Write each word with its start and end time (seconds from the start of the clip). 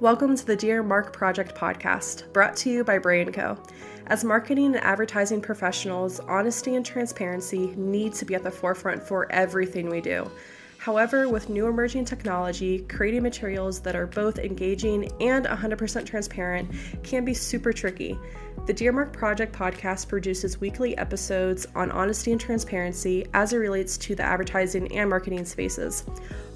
Welcome 0.00 0.36
to 0.36 0.46
the 0.46 0.54
Dear 0.54 0.84
Mark 0.84 1.12
Project 1.12 1.56
podcast, 1.56 2.32
brought 2.32 2.54
to 2.58 2.70
you 2.70 2.84
by 2.84 2.98
Bray 2.98 3.24
& 3.24 3.32
Co. 3.32 3.58
As 4.06 4.22
marketing 4.22 4.76
and 4.76 4.84
advertising 4.84 5.40
professionals, 5.40 6.20
honesty 6.20 6.76
and 6.76 6.86
transparency 6.86 7.74
need 7.76 8.12
to 8.14 8.24
be 8.24 8.36
at 8.36 8.44
the 8.44 8.50
forefront 8.50 9.02
for 9.02 9.26
everything 9.32 9.90
we 9.90 10.00
do. 10.00 10.30
However, 10.78 11.28
with 11.28 11.48
new 11.48 11.66
emerging 11.66 12.04
technology, 12.04 12.86
creating 12.88 13.24
materials 13.24 13.80
that 13.80 13.96
are 13.96 14.06
both 14.06 14.38
engaging 14.38 15.10
and 15.20 15.46
100% 15.46 16.06
transparent 16.06 16.70
can 17.02 17.24
be 17.24 17.34
super 17.34 17.72
tricky. 17.72 18.16
The 18.66 18.74
Dear 18.74 18.92
Mark 18.92 19.12
Project 19.12 19.54
podcast 19.54 20.08
produces 20.08 20.60
weekly 20.60 20.96
episodes 20.98 21.66
on 21.74 21.90
honesty 21.90 22.32
and 22.32 22.40
transparency 22.40 23.26
as 23.32 23.52
it 23.52 23.56
relates 23.56 23.96
to 23.98 24.14
the 24.14 24.22
advertising 24.22 24.92
and 24.92 25.08
marketing 25.08 25.44
spaces. 25.44 26.04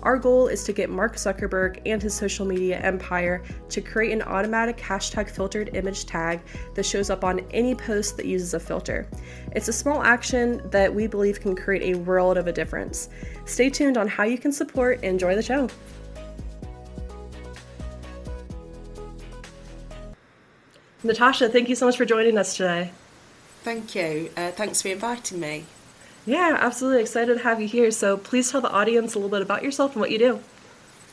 Our 0.03 0.19
goal 0.19 0.49
is 0.49 0.65
to 0.65 0.73
get 0.73 0.91
Mark 0.91 1.17
Zuckerberg 1.17 1.81
and 1.87 2.03
his 2.03 2.13
social 2.13 2.45
media 2.45 2.79
empire 2.81 3.43
to 3.71 3.81
create 3.81 4.13
an 4.13 4.23
automatic 4.23 4.77
hashtag 4.77 5.31
filtered 5.31 5.75
image 5.75 6.05
tag 6.05 6.41
that 6.75 6.85
shows 6.85 7.09
up 7.09 7.25
on 7.25 7.41
any 7.51 7.75
post 7.75 8.17
that 8.19 8.27
uses 8.27 8.53
a 8.53 8.61
filter. 8.61 9.09
It's 9.53 9.69
a 9.69 9.73
small 9.73 10.03
action 10.03 10.61
that 10.71 10.95
we 10.95 11.07
believe 11.07 11.41
can 11.41 11.57
create 11.57 11.95
a 11.95 11.99
world 11.99 12.37
of 12.37 12.47
a 12.47 12.53
difference. 12.53 13.09
Stay 13.47 13.71
tuned 13.71 13.97
on 13.97 14.09
how 14.09 14.25
you 14.25 14.39
can 14.39 14.53
support 14.53 14.97
and 14.97 15.13
enjoy 15.13 15.35
the 15.35 15.43
show. 15.43 15.69
Natasha, 21.05 21.49
thank 21.49 21.69
you 21.69 21.75
so 21.75 21.87
much 21.87 21.97
for 21.97 22.05
joining 22.05 22.39
us 22.39 22.57
today. 22.57 22.93
Thank 23.63 23.95
you. 23.95 24.31
Uh, 24.37 24.51
thanks 24.51 24.83
for 24.83 24.89
inviting 24.89 25.41
me. 25.41 25.65
Yeah, 26.25 26.57
absolutely 26.61 27.03
excited 27.03 27.39
to 27.39 27.43
have 27.43 27.61
you 27.61 27.67
here. 27.67 27.91
So 27.91 28.17
please 28.17 28.51
tell 28.51 28.61
the 28.61 28.71
audience 28.71 29.15
a 29.15 29.19
little 29.19 29.31
bit 29.31 29.43
about 29.43 29.65
yourself 29.65 29.93
and 29.93 30.01
what 30.01 30.11
you 30.11 30.19
do. 30.19 30.41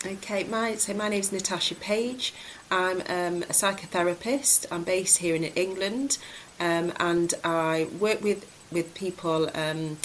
Okay, 0.06 0.46
my 0.46 0.76
so 0.76 0.94
my 0.94 1.10
name 1.10 1.20
is 1.20 1.32
Natasha 1.32 1.76
Page. 1.76 2.34
I'm 2.72 3.02
um, 3.02 3.44
a 3.44 3.54
psychotherapist. 3.54 4.66
I'm 4.72 4.84
based 4.84 5.18
here 5.18 5.36
in 5.36 5.44
England, 5.44 6.18
um, 6.60 6.94
and 7.00 7.34
I 7.44 7.90
work 8.00 8.24
with 8.24 8.50
with 8.72 8.94
people 8.94 9.50
um, 9.54 9.98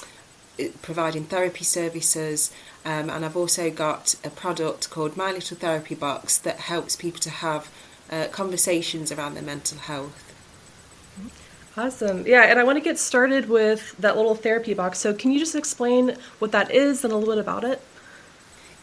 providing 0.82 1.24
therapy 1.24 1.64
services. 1.64 2.50
Um, 2.84 3.08
and 3.08 3.24
I've 3.24 3.36
also 3.36 3.70
got 3.70 4.16
a 4.24 4.30
product 4.30 4.90
called 4.90 5.16
My 5.16 5.30
Little 5.32 5.56
Therapy 5.56 5.94
Box 5.94 6.38
that 6.38 6.60
helps 6.60 6.96
people 6.96 7.20
to 7.20 7.30
have 7.30 7.70
uh, 8.14 8.28
conversations 8.28 9.10
around 9.10 9.34
their 9.34 9.42
mental 9.42 9.78
health. 9.78 10.20
Awesome. 11.76 12.24
Yeah, 12.26 12.42
and 12.42 12.60
I 12.60 12.64
want 12.64 12.78
to 12.78 12.84
get 12.84 12.98
started 12.98 13.48
with 13.48 13.96
that 13.98 14.16
little 14.16 14.36
therapy 14.36 14.74
box. 14.74 15.00
So, 15.00 15.12
can 15.12 15.32
you 15.32 15.40
just 15.40 15.56
explain 15.56 16.16
what 16.38 16.52
that 16.52 16.70
is 16.70 17.02
and 17.02 17.12
a 17.12 17.16
little 17.16 17.34
bit 17.34 17.40
about 17.40 17.64
it? 17.64 17.80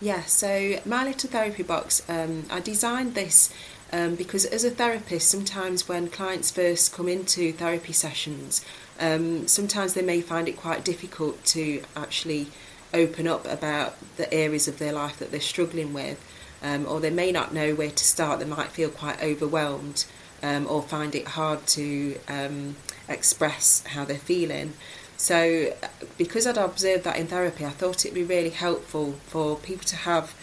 Yeah, 0.01 0.23
so 0.23 0.79
my 0.85 1.05
little 1.05 1.29
therapy 1.29 1.63
box, 1.63 2.01
um, 2.09 2.45
I 2.51 2.59
designed 2.59 3.13
this 3.13 3.53
um, 3.93 4.15
because 4.15 4.45
as 4.45 4.63
a 4.63 4.71
therapist, 4.71 5.29
sometimes 5.29 5.87
when 5.87 6.09
clients 6.09 6.51
first 6.51 6.91
come 6.91 7.07
into 7.07 7.53
therapy 7.53 7.93
sessions, 7.93 8.65
um, 8.99 9.47
sometimes 9.47 9.93
they 9.93 10.01
may 10.01 10.19
find 10.21 10.49
it 10.49 10.57
quite 10.57 10.83
difficult 10.83 11.43
to 11.45 11.83
actually 11.95 12.47
open 12.93 13.27
up 13.27 13.45
about 13.45 13.95
the 14.17 14.31
areas 14.33 14.67
of 14.67 14.79
their 14.79 14.91
life 14.91 15.17
that 15.19 15.31
they're 15.31 15.39
struggling 15.39 15.93
with 15.93 16.19
um, 16.63 16.85
or 16.87 16.99
they 16.99 17.09
may 17.09 17.31
not 17.31 17.53
know 17.53 17.73
where 17.73 17.91
to 17.91 18.03
start. 18.03 18.39
They 18.39 18.45
might 18.45 18.67
feel 18.67 18.89
quite 18.89 19.21
overwhelmed 19.21 20.05
um, 20.43 20.67
or 20.67 20.81
find 20.81 21.15
it 21.15 21.29
hard 21.29 21.65
to 21.67 22.19
um, 22.27 22.75
express 23.07 23.83
how 23.87 24.05
they're 24.05 24.17
feeling. 24.17 24.73
So, 25.17 25.73
because 26.17 26.47
I'd 26.47 26.57
observed 26.57 27.03
that 27.03 27.17
in 27.17 27.27
therapy, 27.27 27.63
I 27.65 27.69
thought 27.69 28.05
it'd 28.05 28.15
be 28.15 28.23
really 28.23 28.49
helpful 28.49 29.13
for 29.27 29.55
people 29.55 29.85
to 29.85 29.95
have 29.97 30.33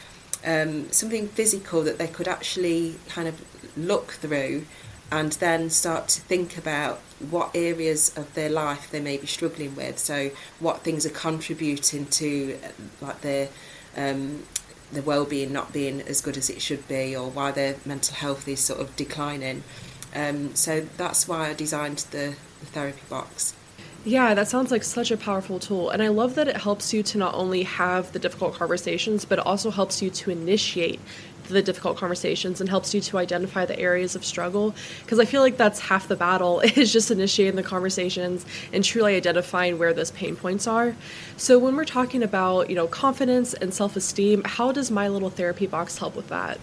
um, 0.46 0.90
something 0.92 1.26
physical 1.28 1.82
that 1.82 1.98
they 1.98 2.06
could 2.06 2.28
actually 2.28 2.94
kind 3.08 3.26
of 3.26 3.42
look 3.76 4.12
through 4.12 4.66
and 5.10 5.32
then 5.32 5.70
start 5.70 6.06
to 6.08 6.20
think 6.20 6.56
about 6.56 6.98
what 7.30 7.50
areas 7.54 8.16
of 8.16 8.32
their 8.34 8.50
life 8.50 8.90
they 8.90 9.00
may 9.00 9.16
be 9.16 9.26
struggling 9.26 9.74
with. 9.74 9.98
So, 9.98 10.30
what 10.60 10.82
things 10.82 11.04
are 11.04 11.10
contributing 11.10 12.06
to 12.06 12.58
like 13.00 13.20
their 13.22 13.48
um, 13.96 14.44
the 14.92 15.02
well-being 15.02 15.52
not 15.52 15.72
being 15.72 16.00
as 16.02 16.20
good 16.20 16.36
as 16.36 16.48
it 16.48 16.62
should 16.62 16.86
be 16.88 17.14
or 17.14 17.30
why 17.30 17.50
their 17.50 17.76
mental 17.84 18.14
health 18.14 18.48
is 18.48 18.60
sort 18.60 18.80
of 18.80 18.94
declining 18.96 19.62
um, 20.14 20.54
so 20.54 20.86
that's 20.96 21.28
why 21.28 21.48
I 21.48 21.54
designed 21.54 21.98
the, 22.10 22.34
the 22.60 22.66
therapy 22.66 23.02
box 23.08 23.54
yeah, 24.04 24.32
that 24.34 24.48
sounds 24.48 24.70
like 24.70 24.84
such 24.84 25.10
a 25.10 25.16
powerful 25.16 25.58
tool. 25.58 25.90
And 25.90 26.02
I 26.02 26.08
love 26.08 26.34
that 26.36 26.48
it 26.48 26.56
helps 26.56 26.94
you 26.94 27.02
to 27.02 27.18
not 27.18 27.34
only 27.34 27.64
have 27.64 28.12
the 28.12 28.18
difficult 28.18 28.54
conversations, 28.54 29.24
but 29.24 29.38
also 29.40 29.70
helps 29.70 30.00
you 30.00 30.08
to 30.08 30.30
initiate 30.30 31.00
the 31.48 31.62
difficult 31.62 31.96
conversations 31.96 32.60
and 32.60 32.68
helps 32.68 32.94
you 32.94 33.00
to 33.00 33.18
identify 33.18 33.64
the 33.64 33.78
areas 33.78 34.14
of 34.14 34.24
struggle. 34.24 34.74
Because 35.02 35.18
i 35.18 35.24
feel 35.24 35.42
like 35.42 35.56
that's 35.56 35.80
half 35.80 36.08
the 36.08 36.16
battle 36.16 36.60
is 36.76 36.92
just 36.92 37.10
initiating 37.10 37.56
the 37.56 37.62
conversations 37.62 38.44
and 38.72 38.84
truly 38.84 39.16
identifying 39.16 39.78
where 39.78 39.92
those 39.92 40.10
pain 40.12 40.36
points 40.36 40.66
are. 40.66 40.94
So 41.36 41.58
when 41.58 41.76
we're 41.76 41.84
talking 41.84 42.22
about 42.22 42.70
you 42.70 42.76
know 42.76 42.86
confidence 42.86 43.54
and 43.54 43.72
self-esteem 43.72 44.42
how 44.44 44.72
does 44.72 44.90
my 44.90 45.08
little 45.08 45.30
therapy 45.30 45.66
box 45.66 45.98
help 45.98 46.14
with 46.16 46.28
that 46.28 46.58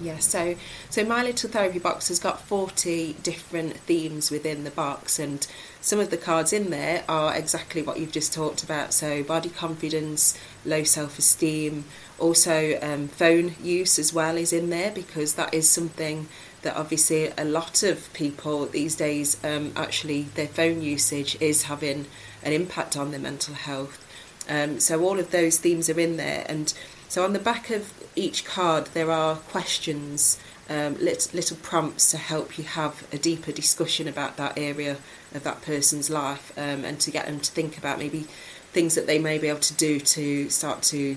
yeah, 0.00 0.18
so 0.18 0.54
so 0.90 1.04
my 1.04 1.22
little 1.22 1.50
therapy 1.50 1.78
box 1.78 2.08
has 2.08 2.18
got 2.18 2.40
40 2.40 3.14
different 3.22 3.76
themes 3.78 4.30
within 4.30 4.64
the 4.64 4.70
box 4.70 5.18
and 5.18 5.46
some 5.80 6.00
of 6.00 6.10
the 6.10 6.16
cards 6.16 6.52
in 6.52 6.70
there 6.70 7.04
are 7.08 7.34
exactly 7.36 7.82
what 7.82 7.98
you've 7.98 8.12
just 8.12 8.32
talked 8.32 8.62
about. 8.62 8.92
So 8.92 9.22
body 9.22 9.48
confidence, 9.48 10.38
low 10.64 10.82
self-esteem, 10.84 11.84
also 12.18 12.78
um, 12.82 13.08
phone 13.08 13.54
use 13.62 13.98
as 13.98 14.12
well 14.12 14.36
is 14.36 14.52
in 14.52 14.70
there 14.70 14.90
because 14.90 15.34
that 15.34 15.54
is 15.54 15.68
something 15.68 16.28
that 16.62 16.76
obviously 16.76 17.32
a 17.38 17.44
lot 17.44 17.82
of 17.82 18.12
people 18.12 18.66
these 18.66 18.96
days 18.96 19.42
um, 19.44 19.72
actually 19.76 20.22
their 20.34 20.48
phone 20.48 20.82
usage 20.82 21.36
is 21.40 21.64
having 21.64 22.06
an 22.42 22.52
impact 22.52 22.96
on 22.96 23.10
their 23.10 23.20
mental 23.20 23.54
health. 23.54 24.04
Um, 24.48 24.80
so 24.80 25.02
all 25.02 25.18
of 25.18 25.30
those 25.30 25.58
themes 25.58 25.88
are 25.88 26.00
in 26.00 26.16
there 26.16 26.44
and 26.48 26.72
so 27.08 27.24
on 27.24 27.32
the 27.32 27.38
back 27.38 27.70
of 27.70 27.92
each 28.18 28.44
card 28.44 28.86
there 28.88 29.10
are 29.10 29.36
questions, 29.36 30.38
um, 30.68 30.98
little, 30.98 31.34
little 31.34 31.56
prompts 31.58 32.10
to 32.10 32.18
help 32.18 32.58
you 32.58 32.64
have 32.64 33.06
a 33.12 33.18
deeper 33.18 33.52
discussion 33.52 34.08
about 34.08 34.36
that 34.36 34.58
area 34.58 34.98
of 35.34 35.44
that 35.44 35.62
person's 35.62 36.10
life 36.10 36.52
um, 36.58 36.84
and 36.84 37.00
to 37.00 37.10
get 37.10 37.26
them 37.26 37.40
to 37.40 37.50
think 37.50 37.78
about 37.78 37.98
maybe 37.98 38.26
things 38.72 38.94
that 38.94 39.06
they 39.06 39.18
may 39.18 39.38
be 39.38 39.48
able 39.48 39.60
to 39.60 39.74
do 39.74 39.98
to 40.00 40.50
start 40.50 40.82
to 40.82 41.16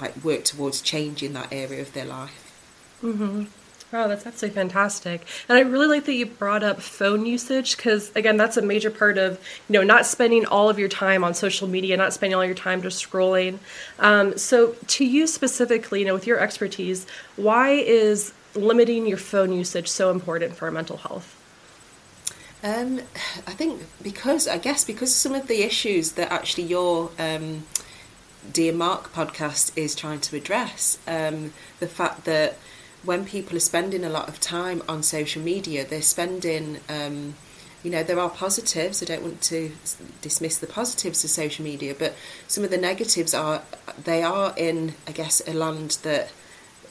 like 0.00 0.24
work 0.24 0.44
towards 0.44 0.80
changing 0.80 1.32
that 1.32 1.52
area 1.52 1.82
of 1.82 1.92
their 1.92 2.04
life. 2.04 2.52
Mm-hmm. 3.02 3.44
Wow, 3.92 4.08
that's 4.08 4.26
absolutely 4.26 4.54
fantastic. 4.54 5.20
And 5.50 5.58
I 5.58 5.60
really 5.60 5.86
like 5.86 6.06
that 6.06 6.14
you 6.14 6.24
brought 6.24 6.62
up 6.62 6.80
phone 6.80 7.26
usage 7.26 7.76
because, 7.76 8.10
again, 8.16 8.38
that's 8.38 8.56
a 8.56 8.62
major 8.62 8.90
part 8.90 9.18
of, 9.18 9.38
you 9.68 9.74
know, 9.74 9.82
not 9.82 10.06
spending 10.06 10.46
all 10.46 10.70
of 10.70 10.78
your 10.78 10.88
time 10.88 11.22
on 11.22 11.34
social 11.34 11.68
media, 11.68 11.94
not 11.98 12.14
spending 12.14 12.34
all 12.34 12.44
your 12.44 12.54
time 12.54 12.80
just 12.80 13.06
scrolling. 13.06 13.58
Um, 13.98 14.38
so, 14.38 14.76
to 14.86 15.04
you 15.04 15.26
specifically, 15.26 16.00
you 16.00 16.06
know, 16.06 16.14
with 16.14 16.26
your 16.26 16.38
expertise, 16.38 17.06
why 17.36 17.72
is 17.72 18.32
limiting 18.54 19.06
your 19.06 19.18
phone 19.18 19.52
usage 19.52 19.88
so 19.88 20.10
important 20.10 20.56
for 20.56 20.64
our 20.64 20.70
mental 20.70 20.96
health? 20.96 21.38
Um, 22.64 23.00
I 23.46 23.52
think 23.52 23.82
because, 24.02 24.48
I 24.48 24.56
guess, 24.56 24.84
because 24.84 25.14
some 25.14 25.34
of 25.34 25.48
the 25.48 25.62
issues 25.62 26.12
that 26.12 26.32
actually 26.32 26.64
your 26.64 27.10
um, 27.18 27.64
Dear 28.50 28.72
Mark 28.72 29.12
podcast 29.12 29.76
is 29.76 29.94
trying 29.94 30.20
to 30.20 30.36
address, 30.36 30.96
um, 31.06 31.52
the 31.78 31.88
fact 31.88 32.24
that 32.24 32.56
when 33.04 33.24
people 33.24 33.56
are 33.56 33.60
spending 33.60 34.04
a 34.04 34.08
lot 34.08 34.28
of 34.28 34.40
time 34.40 34.82
on 34.88 35.02
social 35.02 35.42
media, 35.42 35.84
they're 35.84 36.02
spending, 36.02 36.78
um, 36.88 37.34
you 37.82 37.90
know, 37.90 38.02
there 38.02 38.18
are 38.18 38.30
positives. 38.30 39.02
I 39.02 39.06
don't 39.06 39.22
want 39.22 39.42
to 39.42 39.72
dismiss 40.20 40.58
the 40.58 40.66
positives 40.66 41.24
of 41.24 41.30
social 41.30 41.64
media, 41.64 41.94
but 41.98 42.14
some 42.46 42.64
of 42.64 42.70
the 42.70 42.78
negatives 42.78 43.34
are 43.34 43.62
they 44.04 44.22
are 44.22 44.54
in, 44.56 44.94
I 45.06 45.12
guess, 45.12 45.42
a 45.46 45.52
land 45.52 45.98
that 46.02 46.30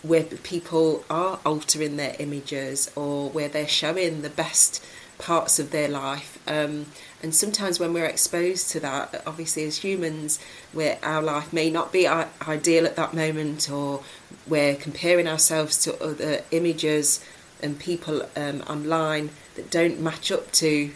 where 0.04 0.24
people 0.24 1.06
are 1.10 1.40
altering 1.46 1.98
their 1.98 2.16
images 2.20 2.92
or 2.96 3.30
where 3.30 3.48
they're 3.48 3.68
showing 3.68 4.22
the 4.22 4.30
best 4.30 4.84
parts 5.22 5.60
of 5.60 5.72
their 5.72 5.88
life. 5.88 6.40
Um, 6.48 6.88
and 7.24 7.34
sometimes 7.34 7.80
when 7.80 7.94
we're 7.94 8.06
exposed 8.06 8.72
to 8.72 8.80
that, 8.80 9.24
obviously 9.28 9.64
as 9.66 9.78
humans, 9.78 10.40
where 10.74 10.98
our 11.04 11.22
life 11.22 11.54
may 11.54 11.70
not 11.70 11.94
be 11.94 12.08
ideal 12.08 12.86
at 12.86 12.96
that 12.96 13.14
moment, 13.14 13.70
or 13.70 14.04
we're 14.48 14.76
comparing 14.76 15.28
ourselves 15.28 15.78
to 15.84 16.04
other 16.04 16.42
images 16.52 17.24
and 17.62 17.80
people 17.80 18.28
um, 18.36 18.62
online 18.62 19.30
that 19.56 19.70
don't 19.70 20.00
match 20.00 20.32
up 20.32 20.52
to, 20.54 20.92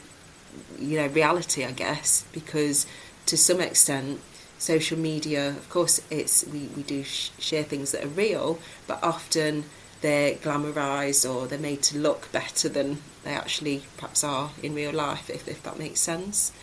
you 0.79 0.97
know, 0.97 1.07
reality, 1.07 1.63
I 1.63 1.71
guess, 1.71 2.25
because 2.33 2.87
to 3.27 3.37
some 3.37 3.61
extent, 3.61 4.19
social 4.57 4.97
media, 4.97 5.49
of 5.49 5.69
course, 5.69 6.01
it's 6.09 6.45
we, 6.47 6.69
we 6.75 6.81
do 6.81 7.03
sh- 7.03 7.29
share 7.37 7.63
things 7.63 7.91
that 7.91 8.03
are 8.03 8.07
real, 8.07 8.57
but 8.87 9.03
often 9.03 9.65
they're 10.01 10.35
glamorized 10.35 11.29
or 11.29 11.47
they're 11.47 11.59
made 11.59 11.83
to 11.83 11.97
look 11.97 12.31
better 12.31 12.67
than 12.69 12.97
they 13.25 13.33
actually 13.33 13.83
perhaps 13.97 14.23
are 14.23 14.51
in 14.63 14.73
real 14.73 14.93
life, 14.93 15.29
if, 15.29 15.47
if 15.47 15.61
that 15.63 15.77
makes 15.77 15.99
sense. 15.99 16.53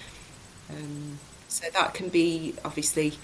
Um, 0.70 1.18
so 1.48 1.66
that 1.74 1.92
can 1.92 2.08
be 2.08 2.54
obviously 2.64 3.14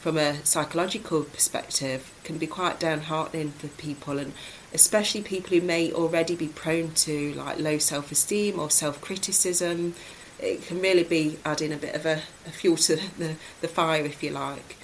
from 0.00 0.18
a 0.18 0.44
psychological 0.44 1.22
perspective 1.22 2.12
can 2.24 2.36
be 2.36 2.46
quite 2.46 2.80
downheartening 2.80 3.52
for 3.52 3.68
people 3.68 4.18
and 4.18 4.32
especially 4.74 5.22
people 5.22 5.56
who 5.56 5.64
may 5.64 5.92
already 5.92 6.34
be 6.34 6.48
prone 6.48 6.92
to 6.92 7.32
like 7.34 7.58
low 7.58 7.78
self-esteem 7.78 8.58
or 8.58 8.70
self-criticism 8.70 9.94
it 10.38 10.66
can 10.66 10.80
really 10.80 11.04
be 11.04 11.38
adding 11.44 11.72
a 11.72 11.76
bit 11.76 11.94
of 11.94 12.06
a, 12.06 12.22
a 12.46 12.50
fuel 12.50 12.76
to 12.76 12.96
the, 13.18 13.36
the 13.60 13.68
fire 13.68 14.04
if 14.04 14.22
you 14.22 14.30
like 14.30 14.76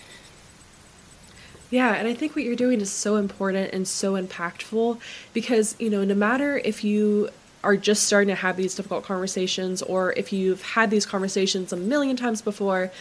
yeah, 1.68 1.94
and 1.94 2.06
I 2.06 2.14
think 2.14 2.36
what 2.36 2.44
you're 2.44 2.54
doing 2.54 2.80
is 2.80 2.92
so 2.92 3.16
important 3.16 3.72
and 3.72 3.88
so 3.88 4.12
impactful 4.12 5.00
because, 5.32 5.74
you 5.80 5.90
know, 5.90 6.04
no 6.04 6.14
matter 6.14 6.58
if 6.58 6.84
you 6.84 7.30
are 7.66 7.76
just 7.76 8.04
starting 8.04 8.28
to 8.28 8.34
have 8.36 8.56
these 8.56 8.76
difficult 8.76 9.02
conversations 9.02 9.82
or 9.82 10.12
if 10.12 10.32
you've 10.32 10.62
had 10.62 10.88
these 10.88 11.04
conversations 11.04 11.72
a 11.72 11.76
million 11.76 12.16
times 12.16 12.40
before, 12.40 12.92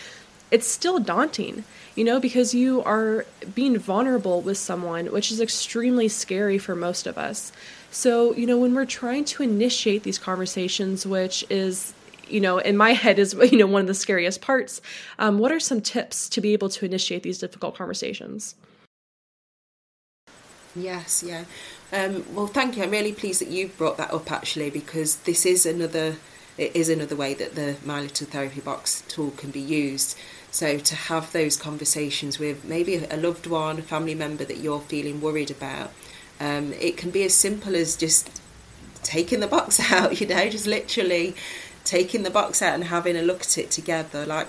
it's 0.50 0.66
still 0.66 0.98
daunting, 0.98 1.64
you 1.96 2.04
know, 2.04 2.20
because 2.20 2.56
you 2.56 2.82
are 2.84 3.26
being 3.54 3.78
vulnerable 3.78 4.42
with 4.42 4.58
someone, 4.58 5.06
which 5.12 5.32
is 5.32 5.40
extremely 5.40 6.08
scary 6.08 6.58
for 6.58 6.74
most 6.74 7.06
of 7.06 7.16
us. 7.16 7.52
So, 7.92 8.34
you 8.34 8.48
know, 8.48 8.58
when 8.58 8.74
we're 8.74 8.86
trying 8.86 9.26
to 9.26 9.44
initiate 9.44 10.02
these 10.02 10.18
conversations, 10.18 11.06
which 11.06 11.46
is 11.50 11.94
you 12.28 12.42
know, 12.42 12.58
in 12.58 12.76
my 12.76 12.94
head 13.04 13.20
is 13.20 13.36
you 13.52 13.58
know 13.60 13.68
one 13.68 13.82
of 13.82 13.88
the 13.88 13.94
scariest 13.94 14.42
parts. 14.42 14.82
Um, 15.20 15.38
what 15.38 15.52
are 15.52 15.60
some 15.60 15.80
tips 15.80 16.28
to 16.30 16.42
be 16.42 16.54
able 16.54 16.70
to 16.70 16.86
initiate 16.86 17.22
these 17.22 17.38
difficult 17.38 17.76
conversations? 17.78 18.56
Yes, 20.76 21.24
yeah. 21.24 21.46
Um, 21.96 22.26
well, 22.36 22.48
thank 22.48 22.76
you. 22.76 22.84
I'm 22.84 22.92
really 22.92 23.14
pleased 23.14 23.40
that 23.40 23.48
you 23.48 23.70
brought 23.70 23.96
that 23.98 24.12
up 24.12 24.30
actually, 24.30 24.70
because 24.70 25.16
this 25.20 25.46
is 25.46 25.66
another 25.66 26.18
it 26.58 26.76
is 26.76 26.90
another 26.90 27.16
way 27.16 27.34
that 27.34 27.56
the 27.56 27.78
My 27.86 28.02
Little 28.02 28.28
Therapy 28.28 28.60
Box 28.60 29.04
tool 29.08 29.32
can 29.32 29.52
be 29.52 29.62
used. 29.62 30.18
So 30.52 30.78
to 30.78 30.96
have 30.96 31.32
those 31.32 31.56
conversations 31.58 32.38
with 32.38 32.66
maybe 32.66 32.96
a 32.96 33.18
loved 33.18 33.48
one, 33.48 33.80
a 33.80 33.82
family 33.82 34.16
member 34.16 34.44
that 34.46 34.58
you're 34.58 34.82
feeling 34.82 35.20
worried 35.22 35.52
about, 35.52 35.92
um, 36.40 36.74
it 36.74 36.98
can 36.98 37.12
be 37.12 37.24
as 37.24 37.34
simple 37.34 37.76
as 37.76 37.96
just 37.96 38.42
taking 39.04 39.40
the 39.40 39.48
box 39.48 39.80
out. 39.92 40.20
You 40.20 40.28
know, 40.28 40.50
just 40.50 40.68
literally 40.68 41.34
taking 41.86 42.24
the 42.24 42.30
box 42.30 42.62
out 42.62 42.74
and 42.74 42.86
having 42.86 43.16
a 43.16 43.22
look 43.22 43.42
at 43.42 43.58
it 43.58 43.72
together. 43.72 44.26
Like, 44.26 44.48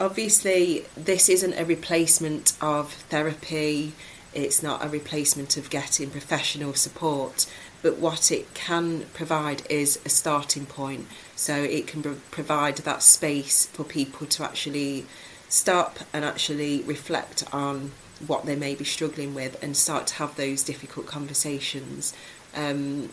obviously, 0.00 0.86
this 0.96 1.28
isn't 1.28 1.54
a 1.54 1.64
replacement 1.66 2.54
of 2.62 2.92
therapy, 3.10 3.92
it's 4.34 4.62
not 4.62 4.84
a 4.84 4.88
replacement 4.88 5.56
of 5.56 5.70
getting 5.70 6.10
professional 6.10 6.74
support, 6.74 7.46
but 7.82 7.98
what 7.98 8.30
it 8.32 8.52
can 8.54 9.06
provide 9.14 9.62
is 9.70 10.00
a 10.04 10.08
starting 10.08 10.66
point. 10.66 11.06
So, 11.36 11.54
it 11.54 11.86
can 11.86 12.02
provide 12.30 12.78
that 12.78 13.02
space 13.02 13.66
for 13.66 13.84
people 13.84 14.26
to 14.26 14.44
actually 14.44 15.06
stop 15.48 16.00
and 16.12 16.24
actually 16.24 16.82
reflect 16.82 17.44
on 17.52 17.92
what 18.26 18.46
they 18.46 18.56
may 18.56 18.74
be 18.74 18.84
struggling 18.84 19.34
with 19.34 19.62
and 19.62 19.76
start 19.76 20.06
to 20.08 20.14
have 20.14 20.36
those 20.36 20.62
difficult 20.62 21.06
conversations. 21.06 22.14
Um, 22.54 23.10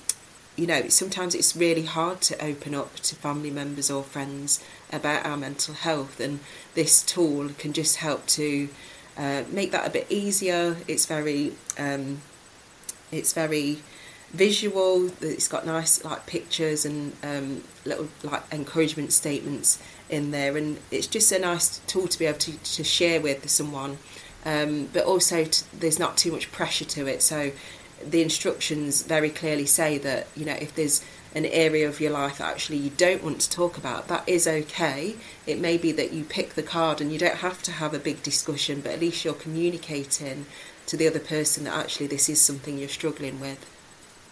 you 0.55 0.67
know, 0.67 0.89
sometimes 0.89 1.33
it's 1.33 1.55
really 1.55 1.85
hard 1.85 2.21
to 2.21 2.43
open 2.43 2.75
up 2.75 2.95
to 2.95 3.15
family 3.15 3.51
members 3.51 3.89
or 3.89 4.03
friends 4.03 4.63
about 4.91 5.25
our 5.25 5.37
mental 5.37 5.73
health, 5.73 6.19
and 6.19 6.39
this 6.75 7.01
tool 7.03 7.49
can 7.57 7.73
just 7.73 7.97
help 7.97 8.27
to 8.27 8.69
uh, 9.17 9.43
make 9.51 9.71
that 9.71 9.87
a 9.87 9.89
bit 9.89 10.07
easier. 10.09 10.77
It's 10.87 11.05
very, 11.05 11.53
um, 11.77 12.21
it's 13.11 13.33
very 13.33 13.79
visual. 14.31 15.11
It's 15.21 15.47
got 15.47 15.65
nice 15.65 16.03
like 16.03 16.25
pictures 16.25 16.85
and 16.85 17.13
um, 17.23 17.63
little 17.85 18.07
like 18.23 18.43
encouragement 18.51 19.13
statements 19.13 19.81
in 20.09 20.31
there, 20.31 20.57
and 20.57 20.79
it's 20.91 21.07
just 21.07 21.31
a 21.31 21.39
nice 21.39 21.79
tool 21.87 22.07
to 22.07 22.19
be 22.19 22.25
able 22.25 22.39
to, 22.39 22.57
to 22.57 22.83
share 22.83 23.21
with 23.21 23.49
someone. 23.49 23.97
Um, 24.43 24.89
but 24.91 25.05
also, 25.05 25.45
to, 25.45 25.79
there's 25.79 25.99
not 25.99 26.17
too 26.17 26.31
much 26.31 26.51
pressure 26.51 26.85
to 26.85 27.05
it, 27.07 27.21
so 27.21 27.51
the 28.09 28.21
instructions 28.21 29.03
very 29.03 29.29
clearly 29.29 29.65
say 29.65 29.97
that 29.97 30.27
you 30.35 30.45
know 30.45 30.53
if 30.53 30.73
there's 30.75 31.03
an 31.33 31.45
area 31.45 31.87
of 31.87 32.01
your 32.01 32.11
life 32.11 32.39
that 32.39 32.49
actually 32.49 32.77
you 32.77 32.89
don't 32.91 33.23
want 33.23 33.39
to 33.39 33.49
talk 33.49 33.77
about 33.77 34.07
that 34.07 34.27
is 34.27 34.47
okay 34.47 35.15
it 35.45 35.59
may 35.59 35.77
be 35.77 35.91
that 35.91 36.11
you 36.11 36.23
pick 36.23 36.53
the 36.53 36.63
card 36.63 36.99
and 36.99 37.11
you 37.11 37.17
don't 37.17 37.37
have 37.37 37.61
to 37.61 37.71
have 37.71 37.93
a 37.93 37.99
big 37.99 38.21
discussion 38.23 38.81
but 38.81 38.91
at 38.91 38.99
least 38.99 39.23
you're 39.23 39.33
communicating 39.33 40.45
to 40.85 40.97
the 40.97 41.07
other 41.07 41.19
person 41.19 41.63
that 41.63 41.77
actually 41.77 42.07
this 42.07 42.27
is 42.27 42.41
something 42.41 42.77
you're 42.77 42.89
struggling 42.89 43.39
with 43.39 43.65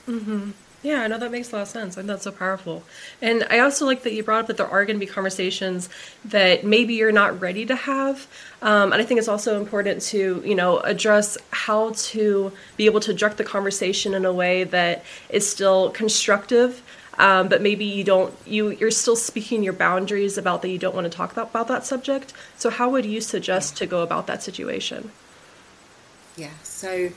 mm-hmm. 0.07 0.51
Yeah, 0.81 1.01
I 1.01 1.07
know 1.07 1.17
that 1.17 1.31
makes 1.31 1.51
a 1.51 1.57
lot 1.57 1.61
of 1.63 1.67
sense. 1.67 1.97
I 1.97 2.01
think 2.01 2.07
that's 2.07 2.23
so 2.23 2.31
powerful. 2.31 2.83
And 3.21 3.45
I 3.49 3.59
also 3.59 3.85
like 3.85 4.03
that 4.03 4.13
you 4.13 4.23
brought 4.23 4.41
up 4.41 4.47
that 4.47 4.57
there 4.57 4.67
are 4.67 4.85
going 4.85 4.97
to 4.97 5.05
be 5.05 5.11
conversations 5.11 5.89
that 6.23 6.63
maybe 6.63 6.93
you're 6.93 7.11
not 7.11 7.41
ready 7.41 7.65
to 7.65 7.75
have. 7.75 8.27
Um, 8.61 8.93
and 8.93 9.01
I 9.01 9.05
think 9.05 9.17
it's 9.17 9.27
also 9.27 9.59
important 9.59 10.01
to, 10.03 10.41
you 10.45 10.55
know, 10.55 10.79
address 10.79 11.37
how 11.51 11.91
to 11.91 12.53
be 12.77 12.85
able 12.85 13.01
to 13.01 13.13
direct 13.13 13.37
the 13.37 13.43
conversation 13.43 14.13
in 14.13 14.23
a 14.23 14.31
way 14.31 14.63
that 14.65 15.03
is 15.29 15.49
still 15.49 15.89
constructive. 15.89 16.81
Um, 17.17 17.49
but 17.49 17.61
maybe 17.61 17.83
you 17.83 18.05
don't 18.05 18.33
you 18.45 18.69
you're 18.69 18.91
still 18.91 19.17
speaking 19.17 19.61
your 19.61 19.73
boundaries 19.73 20.37
about 20.37 20.61
that 20.61 20.69
you 20.69 20.77
don't 20.77 20.95
want 20.95 21.03
to 21.03 21.09
talk 21.09 21.33
about, 21.33 21.49
about 21.49 21.67
that 21.67 21.85
subject 21.85 22.31
so 22.57 22.69
how 22.69 22.89
would 22.91 23.05
you 23.05 23.19
suggest 23.19 23.75
to 23.75 23.85
go 23.85 24.03
about 24.03 24.25
that 24.27 24.41
situation 24.41 25.11
yeah 26.37 26.53
so 26.63 27.09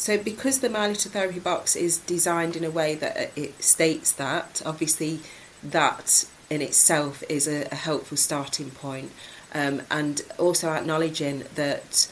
so, 0.00 0.16
because 0.16 0.60
the 0.60 0.70
Little 0.70 1.10
Therapy 1.10 1.40
Box 1.40 1.76
is 1.76 1.98
designed 1.98 2.56
in 2.56 2.64
a 2.64 2.70
way 2.70 2.94
that 2.94 3.32
it 3.36 3.62
states 3.62 4.12
that, 4.12 4.62
obviously, 4.64 5.20
that 5.62 6.24
in 6.48 6.62
itself 6.62 7.22
is 7.28 7.46
a, 7.46 7.68
a 7.70 7.74
helpful 7.74 8.16
starting 8.16 8.70
point, 8.70 9.12
um, 9.54 9.82
and 9.90 10.22
also 10.38 10.70
acknowledging 10.70 11.44
that 11.54 12.10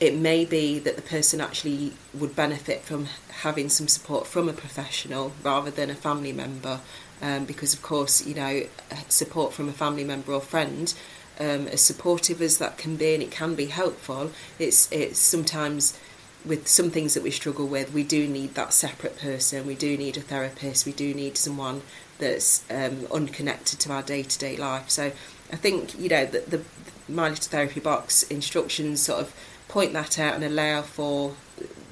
it 0.00 0.16
may 0.16 0.46
be 0.46 0.78
that 0.78 0.96
the 0.96 1.02
person 1.02 1.38
actually 1.42 1.92
would 2.14 2.34
benefit 2.34 2.80
from 2.80 3.08
having 3.42 3.68
some 3.68 3.88
support 3.88 4.26
from 4.26 4.48
a 4.48 4.54
professional 4.54 5.32
rather 5.44 5.70
than 5.70 5.90
a 5.90 5.94
family 5.94 6.32
member, 6.32 6.80
um, 7.20 7.44
because 7.44 7.74
of 7.74 7.82
course, 7.82 8.26
you 8.26 8.34
know, 8.34 8.62
support 9.10 9.52
from 9.52 9.68
a 9.68 9.72
family 9.72 10.02
member 10.02 10.32
or 10.32 10.40
friend. 10.40 10.94
Um, 11.40 11.66
as 11.68 11.80
supportive 11.80 12.40
as 12.42 12.58
that 12.58 12.78
can 12.78 12.96
be, 12.96 13.14
and 13.14 13.22
it 13.22 13.30
can 13.30 13.54
be 13.54 13.66
helpful. 13.66 14.30
It's 14.58 14.90
it's 14.92 15.18
sometimes 15.18 15.98
with 16.44 16.68
some 16.68 16.90
things 16.90 17.14
that 17.14 17.22
we 17.22 17.30
struggle 17.30 17.66
with, 17.66 17.92
we 17.92 18.02
do 18.02 18.26
need 18.26 18.54
that 18.54 18.72
separate 18.72 19.18
person. 19.18 19.66
We 19.66 19.74
do 19.74 19.96
need 19.96 20.16
a 20.16 20.20
therapist. 20.20 20.86
We 20.86 20.92
do 20.92 21.14
need 21.14 21.36
someone 21.36 21.82
that's 22.18 22.64
um, 22.70 23.06
unconnected 23.12 23.80
to 23.80 23.92
our 23.92 24.02
day 24.02 24.22
to 24.22 24.38
day 24.38 24.56
life. 24.56 24.90
So 24.90 25.12
I 25.52 25.56
think 25.56 25.98
you 25.98 26.08
know 26.08 26.26
the, 26.26 26.40
the 26.40 26.62
My 27.08 27.28
Little 27.28 27.50
Therapy 27.50 27.80
Box 27.80 28.22
instructions 28.24 29.02
sort 29.02 29.20
of 29.20 29.34
point 29.68 29.92
that 29.92 30.18
out 30.18 30.34
and 30.34 30.44
allow 30.44 30.82
for 30.82 31.34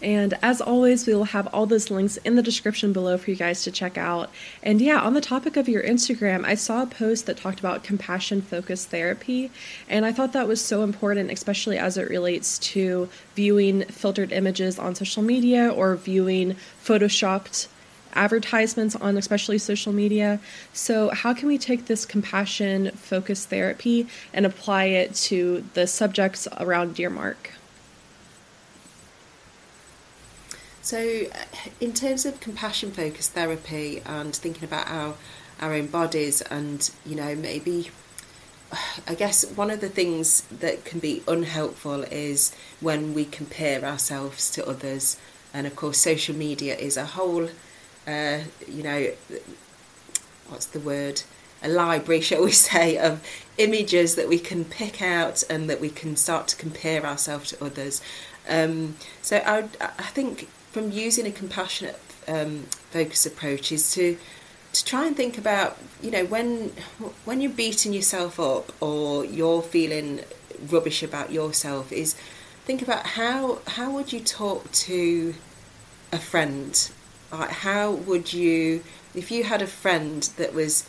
And 0.01 0.33
as 0.41 0.61
always, 0.61 1.05
we 1.05 1.13
will 1.13 1.25
have 1.25 1.47
all 1.47 1.65
those 1.65 1.91
links 1.91 2.17
in 2.17 2.35
the 2.35 2.41
description 2.41 2.91
below 2.91 3.17
for 3.17 3.29
you 3.29 3.35
guys 3.35 3.63
to 3.63 3.71
check 3.71 3.97
out. 3.97 4.31
And 4.63 4.81
yeah, 4.81 4.99
on 4.99 5.13
the 5.13 5.21
topic 5.21 5.57
of 5.57 5.69
your 5.69 5.83
Instagram, 5.83 6.43
I 6.43 6.55
saw 6.55 6.83
a 6.83 6.87
post 6.87 7.27
that 7.27 7.37
talked 7.37 7.59
about 7.59 7.83
compassion 7.83 8.41
focused 8.41 8.89
therapy. 8.89 9.51
And 9.87 10.05
I 10.05 10.11
thought 10.11 10.33
that 10.33 10.47
was 10.47 10.63
so 10.63 10.83
important, 10.83 11.31
especially 11.31 11.77
as 11.77 11.97
it 11.97 12.09
relates 12.09 12.57
to 12.59 13.09
viewing 13.35 13.83
filtered 13.85 14.31
images 14.31 14.79
on 14.79 14.95
social 14.95 15.21
media 15.21 15.69
or 15.69 15.95
viewing 15.95 16.55
photoshopped 16.83 17.67
advertisements 18.13 18.95
on 18.95 19.17
especially 19.17 19.57
social 19.57 19.93
media. 19.93 20.39
So, 20.73 21.09
how 21.09 21.33
can 21.33 21.47
we 21.47 21.57
take 21.57 21.85
this 21.85 22.05
compassion 22.05 22.91
focused 22.91 23.49
therapy 23.49 24.07
and 24.33 24.45
apply 24.45 24.85
it 24.85 25.15
to 25.15 25.63
the 25.73 25.87
subjects 25.87 26.47
around 26.57 26.95
Dear 26.95 27.09
Mark? 27.09 27.51
So, 30.81 30.97
uh, 30.97 31.69
in 31.79 31.93
terms 31.93 32.25
of 32.25 32.39
compassion 32.39 32.91
focused 32.91 33.33
therapy 33.33 34.01
and 34.05 34.35
thinking 34.35 34.63
about 34.63 34.87
our 34.87 35.15
our 35.59 35.73
own 35.73 35.85
bodies 35.85 36.41
and 36.41 36.89
you 37.05 37.15
know 37.15 37.35
maybe 37.35 37.91
I 39.07 39.15
guess 39.15 39.43
one 39.51 39.69
of 39.69 39.81
the 39.81 39.89
things 39.89 40.41
that 40.43 40.85
can 40.85 40.99
be 40.99 41.23
unhelpful 41.27 42.03
is 42.03 42.55
when 42.79 43.13
we 43.13 43.25
compare 43.25 43.83
ourselves 43.83 44.49
to 44.51 44.65
others, 44.65 45.17
and 45.53 45.67
of 45.67 45.75
course, 45.75 45.97
social 45.97 46.35
media 46.35 46.75
is 46.77 46.95
a 46.95 47.05
whole, 47.05 47.49
uh, 48.07 48.39
you 48.67 48.83
know, 48.83 49.11
what's 50.47 50.67
the 50.67 50.79
word? 50.79 51.23
A 51.61 51.67
library, 51.67 52.21
shall 52.29 52.43
we 52.43 52.51
say, 52.51 52.97
of 52.97 53.21
images 53.57 54.15
that 54.15 54.29
we 54.29 54.39
can 54.39 54.63
pick 54.63 55.01
out 55.01 55.43
and 55.49 55.69
that 55.69 55.81
we 55.81 55.89
can 55.89 56.15
start 56.15 56.47
to 56.49 56.55
compare 56.55 57.05
ourselves 57.05 57.49
to 57.49 57.63
others. 57.63 58.01
Um, 58.47 58.95
so 59.21 59.37
I, 59.45 59.65
I 59.81 60.03
think 60.03 60.47
from 60.71 60.91
using 60.91 61.25
a 61.25 61.31
compassionate 61.31 61.99
um, 62.27 62.63
focus 62.91 63.25
approach 63.25 63.71
is 63.71 63.93
to 63.93 64.17
to 64.73 64.85
try 64.85 65.05
and 65.05 65.17
think 65.17 65.37
about 65.37 65.77
you 66.01 66.11
know 66.11 66.25
when 66.25 66.69
when 67.25 67.41
you're 67.41 67.51
beating 67.51 67.91
yourself 67.91 68.39
up 68.39 68.71
or 68.81 69.25
you're 69.25 69.61
feeling 69.61 70.21
rubbish 70.69 71.03
about 71.03 71.31
yourself 71.31 71.91
is 71.91 72.15
think 72.65 72.81
about 72.81 73.05
how 73.05 73.59
how 73.67 73.91
would 73.91 74.13
you 74.13 74.19
talk 74.19 74.71
to 74.71 75.33
a 76.11 76.19
friend? 76.19 76.91
Like 77.31 77.49
how 77.49 77.91
would 77.91 78.33
you 78.33 78.83
if 79.13 79.31
you 79.31 79.43
had 79.43 79.61
a 79.61 79.67
friend 79.67 80.23
that 80.37 80.53
was 80.53 80.87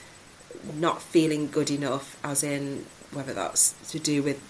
not 0.75 1.03
feeling 1.03 1.49
good 1.49 1.71
enough 1.71 2.17
as 2.23 2.45
in 2.45 2.87
whether 3.12 3.33
that's 3.33 3.73
to 3.91 3.99
do 3.99 4.23
with 4.23 4.41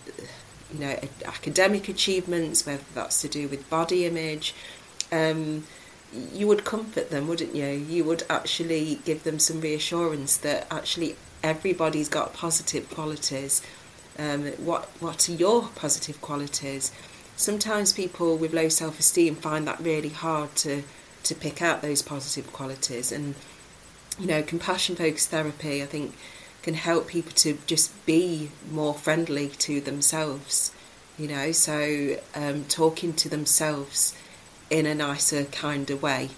you 0.73 0.81
know 0.81 0.99
academic 1.25 1.89
achievements 1.89 2.67
whether 2.67 2.85
that's 2.95 3.23
to 3.23 3.29
do 3.29 3.49
with 3.49 3.69
body 3.71 4.05
image 4.05 4.55
um, 5.13 5.65
you 6.33 6.47
would 6.47 6.65
comfort 6.65 7.11
them, 7.11 7.29
wouldn't 7.29 7.55
you? 7.55 7.67
You 7.67 8.05
would 8.05 8.25
actually 8.29 8.99
give 9.05 9.25
them 9.25 9.39
some 9.39 9.61
reassurance 9.61 10.37
that 10.39 10.67
actually 10.71 11.17
everybody's 11.43 12.09
got 12.09 12.35
positive 12.35 12.89
qualities. 12.91 13.63
Um, 14.19 14.45
what 14.53 14.91
what 15.01 15.29
are 15.29 15.33
your 15.33 15.69
positive 15.75 16.21
qualities? 16.21 16.93
Sometimes 17.37 17.93
people 17.93 18.37
with 18.37 18.53
low 18.53 18.69
self 18.69 18.99
esteem 18.99 19.37
find 19.37 19.67
that 19.67 19.81
really 19.81 20.11
hard 20.11 20.55
to 20.57 20.83
to 21.25 21.35
pick 21.35 21.63
out 21.63 21.83
those 21.83 22.03
positive 22.03 22.53
qualities, 22.53 23.13
and 23.13 23.35
you 24.19 24.27
know, 24.27 24.43
compassion 24.43 24.97
focused 24.97 25.31
therapy, 25.31 25.83
I 25.83 25.87
think, 25.87 26.15
can 26.63 26.75
help 26.75 27.09
people 27.09 27.33
to 27.37 27.59
just 27.67 28.05
be 28.05 28.51
more 28.71 28.95
friendly 28.95 29.49
to 29.49 29.81
themselves. 29.81 30.73
You 31.19 31.29
know, 31.29 31.53
so 31.53 32.17
um, 32.35 32.65
talking 32.65 33.13
to 33.15 33.29
themselves 33.29 34.15
in 34.73 34.87
a 34.87 34.95
nicer, 34.95 35.45
kinder 35.45 35.95
way. 35.95 36.31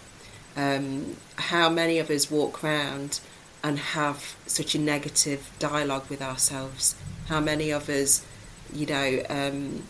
Um, 0.57 1.17
how 1.37 1.71
many 1.71 2.01
of 2.01 2.11
us 2.11 2.31
walk 2.31 2.65
around 2.65 3.21
and 3.63 3.79
have 3.79 4.35
such 4.47 4.75
a 4.75 4.79
negative 4.79 5.51
dialogue 5.61 6.11
with 6.11 6.21
ourselves? 6.21 6.97
How 7.29 7.41
many 7.41 7.71
of 7.71 7.89
us, 7.89 8.27
you 8.73 8.87
know, 8.87 9.23
um, 9.31 9.85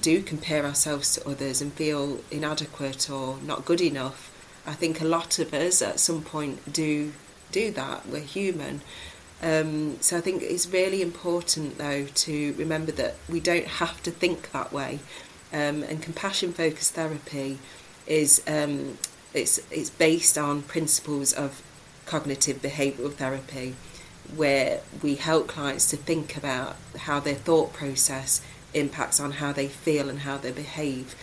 do 0.00 0.22
compare 0.22 0.66
ourselves 0.66 1.14
to 1.14 1.26
others 1.26 1.62
and 1.62 1.72
feel 1.72 2.20
inadequate 2.30 3.08
or 3.08 3.38
not 3.42 3.64
good 3.64 3.80
enough? 3.80 4.28
I 4.66 4.74
think 4.74 5.00
a 5.00 5.06
lot 5.06 5.38
of 5.38 5.54
us 5.54 5.80
at 5.80 5.98
some 5.98 6.22
point 6.22 6.70
do 6.70 7.14
do 7.50 7.70
that. 7.72 8.06
We're 8.06 8.20
human. 8.20 8.82
Um, 9.42 10.00
so 10.00 10.18
I 10.18 10.20
think 10.20 10.42
it's 10.42 10.66
really 10.66 11.02
important 11.02 11.78
though 11.78 12.04
to 12.04 12.52
remember 12.58 12.92
that 12.92 13.16
we 13.28 13.40
don't 13.40 13.66
have 13.66 14.02
to 14.02 14.10
think 14.10 14.52
that 14.52 14.72
way 14.72 15.00
um, 15.52 15.82
and 15.82 16.02
compassion 16.02 16.52
focused 16.52 16.94
therapy 16.94 17.58
is 18.06 18.42
um, 18.46 18.98
it's 19.34 19.58
it's 19.70 19.90
based 19.90 20.36
on 20.38 20.62
principles 20.62 21.32
of 21.32 21.62
cognitive 22.06 22.60
behavioural 22.60 23.12
therapy, 23.12 23.74
where 24.34 24.80
we 25.02 25.14
help 25.16 25.48
clients 25.48 25.88
to 25.90 25.96
think 25.96 26.36
about 26.36 26.76
how 26.98 27.20
their 27.20 27.34
thought 27.34 27.72
process 27.72 28.40
impacts 28.74 29.20
on 29.20 29.32
how 29.32 29.52
they 29.52 29.68
feel 29.68 30.08
and 30.08 30.20
how 30.20 30.36
they 30.36 30.50
behave. 30.50 31.14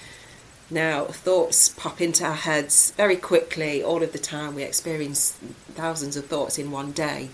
Now, 0.72 1.06
thoughts 1.06 1.70
pop 1.70 2.00
into 2.00 2.24
our 2.24 2.36
heads 2.36 2.92
very 2.92 3.16
quickly, 3.16 3.82
all 3.82 4.04
of 4.04 4.14
the 4.14 4.20
time. 4.20 4.54
We 4.54 4.62
experience 4.62 5.32
thousands 5.74 6.16
of 6.16 6.28
thoughts 6.28 6.60
in 6.60 6.70
one 6.70 6.92
day. 6.92 7.30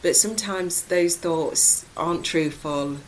But 0.00 0.14
sometimes 0.14 0.82
those 0.82 1.16
thoughts 1.16 1.84
aren't 1.96 2.24
truthful, 2.24 2.98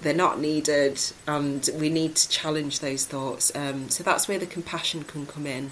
they're 0.00 0.14
not 0.14 0.40
needed 0.40 1.00
and 1.26 1.68
we 1.74 1.88
need 1.88 2.16
to 2.16 2.28
challenge 2.28 2.80
those 2.80 3.04
thoughts. 3.06 3.54
Um, 3.54 3.88
so 3.88 4.02
that's 4.02 4.28
where 4.28 4.38
the 4.38 4.46
compassion 4.46 5.04
can 5.04 5.26
come 5.26 5.46
in. 5.46 5.70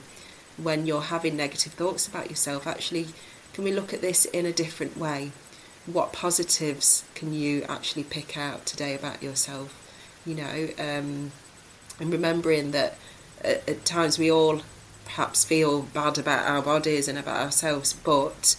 When 0.56 0.86
you're 0.86 1.00
having 1.02 1.36
negative 1.36 1.72
thoughts 1.72 2.06
about 2.06 2.30
yourself 2.30 2.66
actually 2.66 3.08
can 3.52 3.64
we 3.64 3.72
look 3.72 3.92
at 3.92 4.00
this 4.00 4.26
in 4.26 4.46
a 4.46 4.52
different 4.52 4.96
way? 4.96 5.32
What 5.86 6.12
positives 6.12 7.04
can 7.14 7.32
you 7.32 7.64
actually 7.64 8.04
pick 8.04 8.36
out 8.36 8.64
today 8.64 8.94
about 8.94 9.22
yourself? 9.22 9.76
You 10.24 10.34
know 10.36 10.68
um, 10.78 11.32
and 11.98 12.12
remembering 12.12 12.70
that 12.70 12.96
at, 13.42 13.68
at 13.68 13.84
times 13.84 14.18
we 14.18 14.30
all 14.30 14.62
perhaps 15.04 15.44
feel 15.44 15.82
bad 15.82 16.18
about 16.18 16.46
our 16.46 16.62
bodies 16.62 17.08
and 17.08 17.18
about 17.18 17.40
ourselves 17.40 17.92
but 17.92 18.56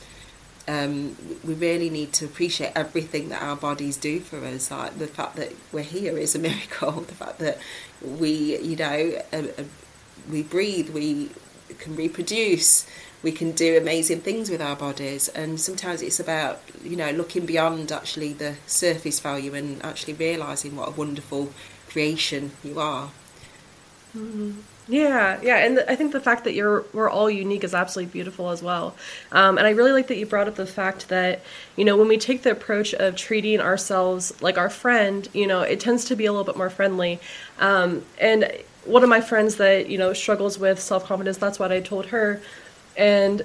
um, 0.67 1.17
we 1.43 1.53
really 1.53 1.89
need 1.89 2.13
to 2.13 2.25
appreciate 2.25 2.73
everything 2.75 3.29
that 3.29 3.41
our 3.41 3.55
bodies 3.55 3.97
do 3.97 4.19
for 4.19 4.43
us. 4.45 4.71
Like 4.71 4.97
the 4.97 5.07
fact 5.07 5.35
that 5.35 5.53
we're 5.71 5.83
here 5.83 6.17
is 6.17 6.35
a 6.35 6.39
miracle. 6.49 6.91
The 7.01 7.15
fact 7.15 7.39
that 7.39 7.57
we, 8.01 8.57
you 8.59 8.75
know, 8.75 9.21
uh, 9.33 9.43
uh, 9.57 9.63
we 10.29 10.43
breathe, 10.43 10.89
we 10.89 11.29
can 11.77 11.95
reproduce, 11.95 12.85
we 13.23 13.31
can 13.31 13.51
do 13.51 13.77
amazing 13.77 14.21
things 14.21 14.49
with 14.49 14.61
our 14.61 14.75
bodies. 14.75 15.27
And 15.29 15.59
sometimes 15.59 16.01
it's 16.01 16.19
about, 16.19 16.61
you 16.83 16.95
know, 16.95 17.11
looking 17.11 17.45
beyond 17.45 17.91
actually 17.91 18.33
the 18.33 18.55
surface 18.65 19.19
value 19.19 19.53
and 19.53 19.83
actually 19.83 20.13
realizing 20.13 20.75
what 20.75 20.89
a 20.89 20.91
wonderful 20.91 21.51
creation 21.87 22.51
you 22.63 22.79
are. 22.79 23.11
Mm-hmm. 24.15 24.59
Yeah, 24.91 25.39
yeah, 25.41 25.55
and 25.65 25.77
the, 25.77 25.89
I 25.89 25.95
think 25.95 26.11
the 26.11 26.19
fact 26.19 26.43
that 26.43 26.53
you're 26.53 26.83
we're 26.91 27.09
all 27.09 27.29
unique 27.29 27.63
is 27.63 27.73
absolutely 27.73 28.11
beautiful 28.11 28.49
as 28.49 28.61
well. 28.61 28.93
Um, 29.31 29.57
and 29.57 29.65
I 29.65 29.69
really 29.69 29.93
like 29.93 30.07
that 30.07 30.17
you 30.17 30.25
brought 30.25 30.49
up 30.49 30.55
the 30.55 30.65
fact 30.65 31.07
that 31.07 31.41
you 31.77 31.85
know 31.85 31.95
when 31.95 32.09
we 32.09 32.17
take 32.17 32.41
the 32.41 32.51
approach 32.51 32.93
of 32.95 33.15
treating 33.15 33.61
ourselves 33.61 34.33
like 34.41 34.57
our 34.57 34.69
friend, 34.69 35.29
you 35.33 35.47
know, 35.47 35.61
it 35.61 35.79
tends 35.79 36.03
to 36.05 36.15
be 36.17 36.25
a 36.25 36.31
little 36.33 36.43
bit 36.43 36.57
more 36.57 36.69
friendly. 36.69 37.21
Um, 37.59 38.03
and 38.19 38.51
one 38.83 39.01
of 39.01 39.07
my 39.07 39.21
friends 39.21 39.55
that 39.57 39.87
you 39.89 39.97
know 39.97 40.11
struggles 40.11 40.59
with 40.59 40.77
self 40.79 41.05
confidence, 41.05 41.37
that's 41.37 41.57
what 41.57 41.71
I 41.71 41.79
told 41.79 42.07
her, 42.07 42.41
and 42.97 43.43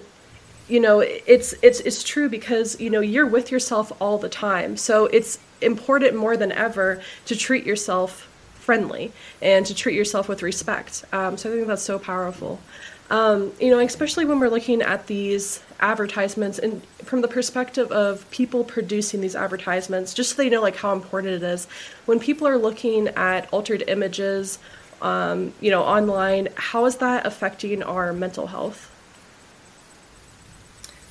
you 0.69 0.81
know 0.81 0.99
it's 1.01 1.55
it's 1.63 1.79
it's 1.81 2.03
true 2.03 2.29
because 2.29 2.81
you 2.81 2.91
know 2.91 3.01
you're 3.01 3.27
with 3.27 3.53
yourself 3.53 3.93
all 4.01 4.19
the 4.19 4.29
time, 4.29 4.77
so 4.77 5.07
it's 5.07 5.39
important 5.63 6.17
more 6.17 6.37
than 6.37 6.51
ever 6.51 7.01
to 7.27 7.37
treat 7.37 7.65
yourself 7.65 8.29
friendly 8.67 9.13
and 9.41 9.65
to 9.65 9.75
treat 9.75 9.95
yourself 9.95 10.29
with 10.29 10.43
respect. 10.43 11.05
Um, 11.13 11.39
so 11.39 11.51
I 11.51 11.55
think 11.55 11.69
that's 11.69 11.83
so 11.83 11.99
powerful. 11.99 12.61
Um, 13.09 13.53
you 13.61 13.71
know, 13.71 13.79
especially 13.79 14.25
when 14.25 14.41
we're 14.41 14.49
looking 14.49 14.83
at 14.83 15.07
these 15.07 15.63
advertisements 15.79 16.59
and 16.59 16.83
from 17.05 17.21
the 17.21 17.29
perspective 17.29 17.93
of 17.93 18.29
people 18.31 18.65
producing 18.65 19.21
these 19.21 19.37
advertisements, 19.37 20.13
just 20.13 20.31
so 20.31 20.43
they 20.43 20.51
know 20.51 20.61
like 20.61 20.77
how 20.77 20.93
important 20.93 21.33
it 21.35 21.43
is. 21.45 21.67
When 22.07 22.19
people 22.19 22.49
are 22.49 22.59
looking 22.59 23.09
at 23.09 23.49
altered 23.53 23.85
images, 23.87 24.59
um, 25.01 25.55
you 25.61 25.71
know, 25.71 25.83
online, 25.83 26.49
how 26.57 26.87
is 26.87 26.97
that 26.97 27.25
affecting 27.25 27.85
our 27.85 28.13
mental 28.13 28.49
health? 28.49 28.91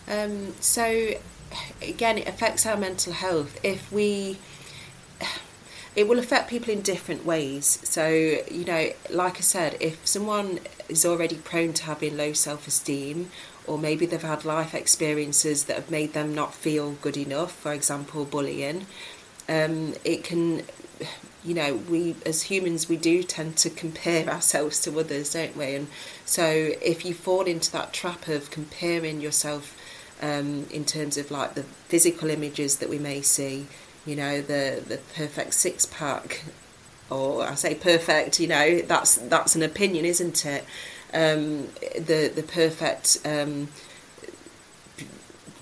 Um, 0.08 0.54
so 0.60 1.14
again, 1.82 2.18
it 2.18 2.28
affects 2.28 2.66
our 2.66 2.76
mental 2.76 3.14
health 3.14 3.58
if 3.64 3.90
we 3.92 4.38
it 5.96 6.08
will 6.08 6.20
affect 6.20 6.50
people 6.50 6.72
in 6.72 6.82
different 6.82 7.26
ways. 7.26 7.80
So, 7.84 8.08
you 8.08 8.66
know, 8.66 8.90
like 9.10 9.38
I 9.38 9.42
said, 9.42 9.78
if 9.80 10.06
someone 10.06 10.60
is 10.90 11.06
already 11.06 11.38
prone 11.38 11.74
to 11.74 11.84
having 11.84 12.18
low 12.18 12.34
self 12.34 12.68
esteem, 12.68 13.32
or 13.66 13.78
maybe 13.78 14.06
they've 14.06 14.22
had 14.22 14.46
life 14.46 14.76
experiences 14.76 15.66
that 15.66 15.76
have 15.76 15.92
made 15.92 16.14
them 16.14 16.36
not 16.36 16.54
feel 16.54 16.92
good 17.02 17.18
enough, 17.18 17.52
for 17.54 17.74
example, 17.74 18.26
bullying, 18.26 18.86
um, 19.48 19.94
it 20.04 20.24
can, 20.24 20.64
you 21.44 21.54
know, 21.54 21.76
we 21.76 22.16
as 22.26 22.44
humans, 22.44 22.90
we 22.90 22.98
do 22.98 23.24
tend 23.24 23.56
to 23.58 23.70
compare 23.70 24.28
ourselves 24.30 24.82
to 24.82 25.00
others, 25.00 25.34
don't 25.34 25.56
we? 25.56 25.76
And 25.76 25.88
so 26.26 26.46
if 26.82 27.06
you 27.06 27.14
fall 27.14 27.44
into 27.44 27.72
that 27.72 27.94
trap 27.94 28.28
of 28.28 28.52
comparing 28.52 29.22
yourself 29.22 29.78
um, 30.22 30.68
in 30.72 30.86
terms 30.86 31.18
of 31.18 31.32
like 31.32 31.56
the 31.56 31.64
physical 31.64 32.30
images 32.30 32.78
that 32.78 32.90
we 32.90 33.00
may 33.00 33.22
see, 33.22 33.68
you 34.06 34.16
know 34.16 34.42
the 34.42 34.84
the 34.88 35.00
perfect 35.16 35.54
six 35.54 35.86
pack 35.86 36.44
or 37.10 37.44
I 37.44 37.56
say 37.56 37.76
perfect 37.76 38.40
you 38.40 38.48
know 38.48 38.82
that's 38.82 39.16
that's 39.16 39.56
an 39.56 39.64
opinion 39.64 40.06
isn't 40.06 40.46
it? 40.46 40.66
Um, 41.14 41.68
the 41.96 42.32
the 42.34 42.44
perfect 42.44 43.20
um, 43.26 43.70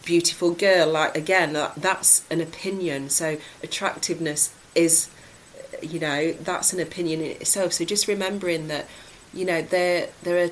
beautiful 0.06 0.52
girl 0.52 0.88
like 0.90 1.16
again 1.16 1.54
that, 1.54 1.76
that's 1.76 2.26
an 2.30 2.42
opinion. 2.42 3.10
So 3.10 3.38
attractiveness 3.62 4.54
is 4.76 5.10
you 5.82 6.00
know 6.00 6.34
that's 6.34 6.74
an 6.74 6.80
opinion 6.80 7.22
in 7.22 7.32
itself. 7.32 7.74
So 7.74 7.86
just 7.86 8.08
remembering 8.08 8.68
that 8.68 8.88
you 9.34 9.46
know 9.46 9.62
there 9.62 10.10
there 10.24 10.46
are 10.46 10.52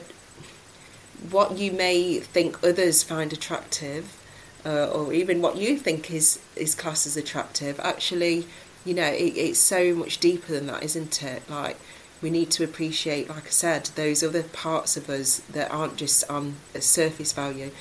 what 1.29 1.57
you 1.57 1.71
may 1.71 2.19
think 2.19 2.63
others 2.63 3.03
find 3.03 3.31
attractive 3.31 4.20
uh, 4.65 4.88
or 4.88 5.13
even 5.13 5.41
what 5.41 5.58
you 5.58 5.77
think 5.77 6.12
is 6.12 6.39
is 6.56 6.75
classed 6.75 7.08
as 7.08 7.18
attractive. 7.18 7.80
Actually, 7.80 8.46
you 8.86 8.94
know, 8.94 9.08
it, 9.08 9.38
it's 9.38 9.60
so 9.60 9.94
much 9.94 10.20
deeper 10.20 10.53
than 10.53 10.68
that, 10.68 10.84
isn't 10.84 11.22
it? 11.24 11.50
Like 11.50 11.77
we 12.22 12.30
need 12.30 12.51
to 12.51 12.63
appreciate, 12.63 13.30
like 13.30 13.48
I 13.48 13.50
said, 13.50 13.86
those 13.96 14.24
other 14.24 14.44
parts 14.44 14.96
of 14.96 15.10
us 15.10 15.39
that 15.50 15.72
aren't 15.72 15.98
just 15.98 16.30
on 16.30 16.56
a 16.75 16.82
surface 16.82 17.34
value. 17.34 17.72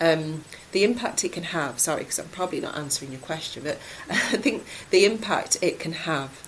Um, 0.00 0.44
the 0.72 0.84
impact 0.84 1.24
it 1.24 1.32
can 1.32 1.42
have, 1.42 1.78
sorry, 1.78 2.00
because 2.00 2.18
I'm 2.18 2.28
probably 2.28 2.60
not 2.60 2.76
answering 2.76 3.10
your 3.10 3.20
question, 3.20 3.64
but 3.64 3.78
I 4.10 4.36
think 4.36 4.64
the 4.90 5.04
impact 5.04 5.58
it 5.60 5.78
can 5.78 5.92
have 5.92 6.46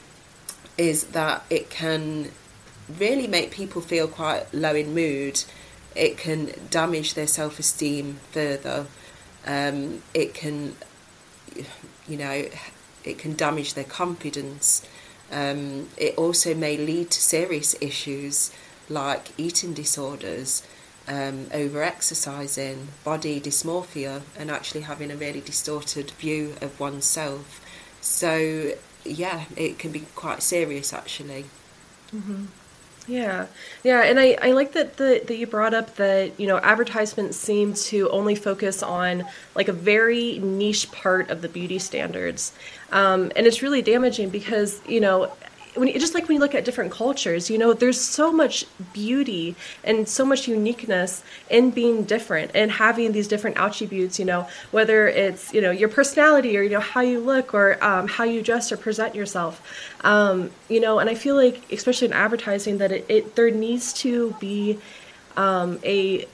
is 0.79 1.05
that 1.09 1.45
it 1.51 1.69
can 1.69 2.31
really 2.99 3.27
make 3.27 3.51
people 3.51 3.83
feel 3.83 4.09
quite 4.09 4.53
low 4.55 4.75
in 4.75 4.95
mood. 4.95 5.45
It 5.95 6.17
can 6.17 6.53
damage 6.71 7.15
their 7.15 7.27
self 7.27 7.59
esteem 7.59 8.21
further. 8.31 8.87
Um, 9.47 10.03
it 10.15 10.35
can, 10.35 10.77
you 12.09 12.17
know, 12.17 12.47
it 13.05 13.19
can 13.19 13.35
damage 13.35 13.75
their 13.75 13.85
confidence. 13.85 14.87
Um, 15.31 15.89
it 15.97 16.17
also 16.17 16.55
may 16.55 16.77
lead 16.77 17.11
to 17.11 17.21
serious 17.21 17.75
issues 17.81 18.53
like 18.89 19.29
eating 19.39 19.73
disorders, 19.73 20.67
um, 21.09 21.47
over 21.53 21.83
exercising, 21.83 22.89
body 23.03 23.41
dysmorphia, 23.41 24.23
and 24.39 24.51
actually 24.51 24.83
having 24.83 25.11
a 25.11 25.17
really 25.17 25.41
distorted 25.41 26.11
view 26.13 26.55
of 26.61 26.79
oneself. 26.79 27.61
So, 28.01 28.73
yeah, 29.05 29.45
it 29.57 29.79
can 29.79 29.91
be 29.91 30.05
quite 30.15 30.43
serious 30.43 30.93
actually. 30.93 31.47
Mm-hmm. 32.15 32.47
Yeah, 33.09 33.49
yeah, 33.83 34.03
and 34.05 34.21
I, 34.21 34.39
I 34.41 34.53
like 34.53 34.75
that 34.75 34.97
the 34.97 35.23
that 35.27 35.37
you 35.37 35.49
brought 35.49 35.75
up 35.75 35.97
that 35.97 36.39
you 36.39 36.47
know 36.47 36.59
advertisements 36.59 37.37
seem 37.37 37.75
to 37.75 38.09
only 38.11 38.37
focus 38.37 38.81
on 38.81 39.25
like 39.57 39.67
a 39.67 39.73
very 39.73 40.39
niche 40.39 40.93
part 40.93 41.29
of 41.29 41.43
the 41.43 41.49
beauty 41.49 41.81
standards, 41.81 42.53
um, 42.93 43.33
and 43.35 43.45
it's 43.45 43.61
really 43.61 43.83
damaging 43.83 44.31
because 44.31 44.81
you 44.87 45.01
know 45.01 45.33
when 45.75 45.89
you, 45.89 45.99
just 45.99 46.15
like 46.15 46.29
when 46.29 46.35
you 46.35 46.41
look 46.41 46.55
at 46.55 46.65
different 46.65 46.93
cultures, 46.93 47.49
you 47.49 47.57
know, 47.57 47.73
there's 47.73 48.01
so 48.01 48.31
much 48.31 48.67
beauty 48.93 49.57
and 49.83 50.07
so 50.07 50.25
much 50.25 50.47
uniqueness 50.47 51.23
in 51.49 51.71
being 51.71 52.05
different 52.05 52.51
and 52.55 52.71
having 52.71 53.13
these 53.13 53.27
different 53.27 53.57
attributes. 53.57 54.19
You 54.19 54.27
know, 54.27 54.49
whether 54.71 55.09
it's 55.09 55.53
you 55.55 55.61
know 55.61 55.71
your 55.71 55.89
personality 55.89 56.57
or 56.59 56.63
you 56.63 56.71
know 56.71 56.81
how 56.81 57.01
you 57.01 57.21
look 57.21 57.55
or 57.55 57.83
um, 57.83 58.07
how 58.07 58.25
you 58.25 58.43
dress 58.43 58.71
or 58.71 58.77
present 58.77 59.15
yourself. 59.15 59.63
Um, 60.05 60.51
you 60.69 60.81
know, 60.81 60.99
and 60.99 61.09
I 61.09 61.15
feel 61.15 61.37
like 61.37 61.63
especially 61.73 62.09
in 62.09 62.13
advertising 62.13 62.79
that 62.79 62.93
it, 62.93 63.07
it 63.09 63.37
there 63.37 63.51
needs 63.51 63.93
to 63.95 64.37
be 64.41 64.79
um, 65.37 65.79
a 65.85 66.27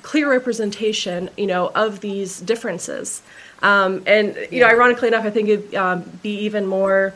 clear 0.00 0.30
representation, 0.30 1.28
you 1.36 1.46
know, 1.46 1.70
of 1.74 2.00
these 2.00 2.40
differences. 2.40 3.22
Um, 3.62 4.02
and 4.06 4.36
you 4.50 4.60
know, 4.60 4.66
ironically 4.66 5.08
enough, 5.08 5.24
I 5.24 5.30
think 5.30 5.48
it'd 5.48 5.74
um, 5.74 6.02
be 6.22 6.38
even 6.40 6.66
more 6.66 7.12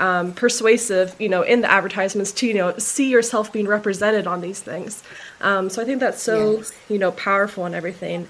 um, 0.00 0.32
persuasive, 0.32 1.14
you 1.18 1.28
know, 1.28 1.42
in 1.42 1.60
the 1.60 1.70
advertisements 1.70 2.32
to 2.32 2.46
you 2.46 2.54
know 2.54 2.76
see 2.78 3.10
yourself 3.10 3.52
being 3.52 3.66
represented 3.66 4.26
on 4.26 4.40
these 4.40 4.60
things. 4.60 5.02
Um, 5.40 5.70
so 5.70 5.82
I 5.82 5.84
think 5.84 6.00
that's 6.00 6.22
so 6.22 6.58
yes. 6.58 6.72
you 6.88 6.98
know 6.98 7.12
powerful 7.12 7.64
and 7.66 7.74
everything. 7.74 8.28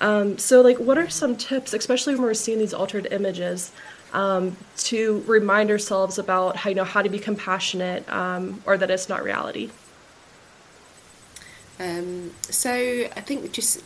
Um, 0.00 0.38
so 0.38 0.60
like, 0.60 0.78
what 0.78 0.98
are 0.98 1.08
some 1.08 1.36
tips, 1.36 1.72
especially 1.72 2.14
when 2.14 2.24
we're 2.24 2.34
seeing 2.34 2.58
these 2.58 2.74
altered 2.74 3.08
images, 3.10 3.72
um, 4.12 4.56
to 4.78 5.22
remind 5.26 5.70
ourselves 5.70 6.18
about 6.18 6.56
how 6.56 6.70
you 6.70 6.76
know 6.76 6.84
how 6.84 7.02
to 7.02 7.08
be 7.08 7.18
compassionate 7.18 8.08
um, 8.10 8.62
or 8.66 8.76
that 8.76 8.90
it's 8.90 9.08
not 9.08 9.24
reality? 9.24 9.70
Um, 11.80 12.32
so 12.42 12.70
I 12.70 13.20
think 13.20 13.52
just 13.52 13.82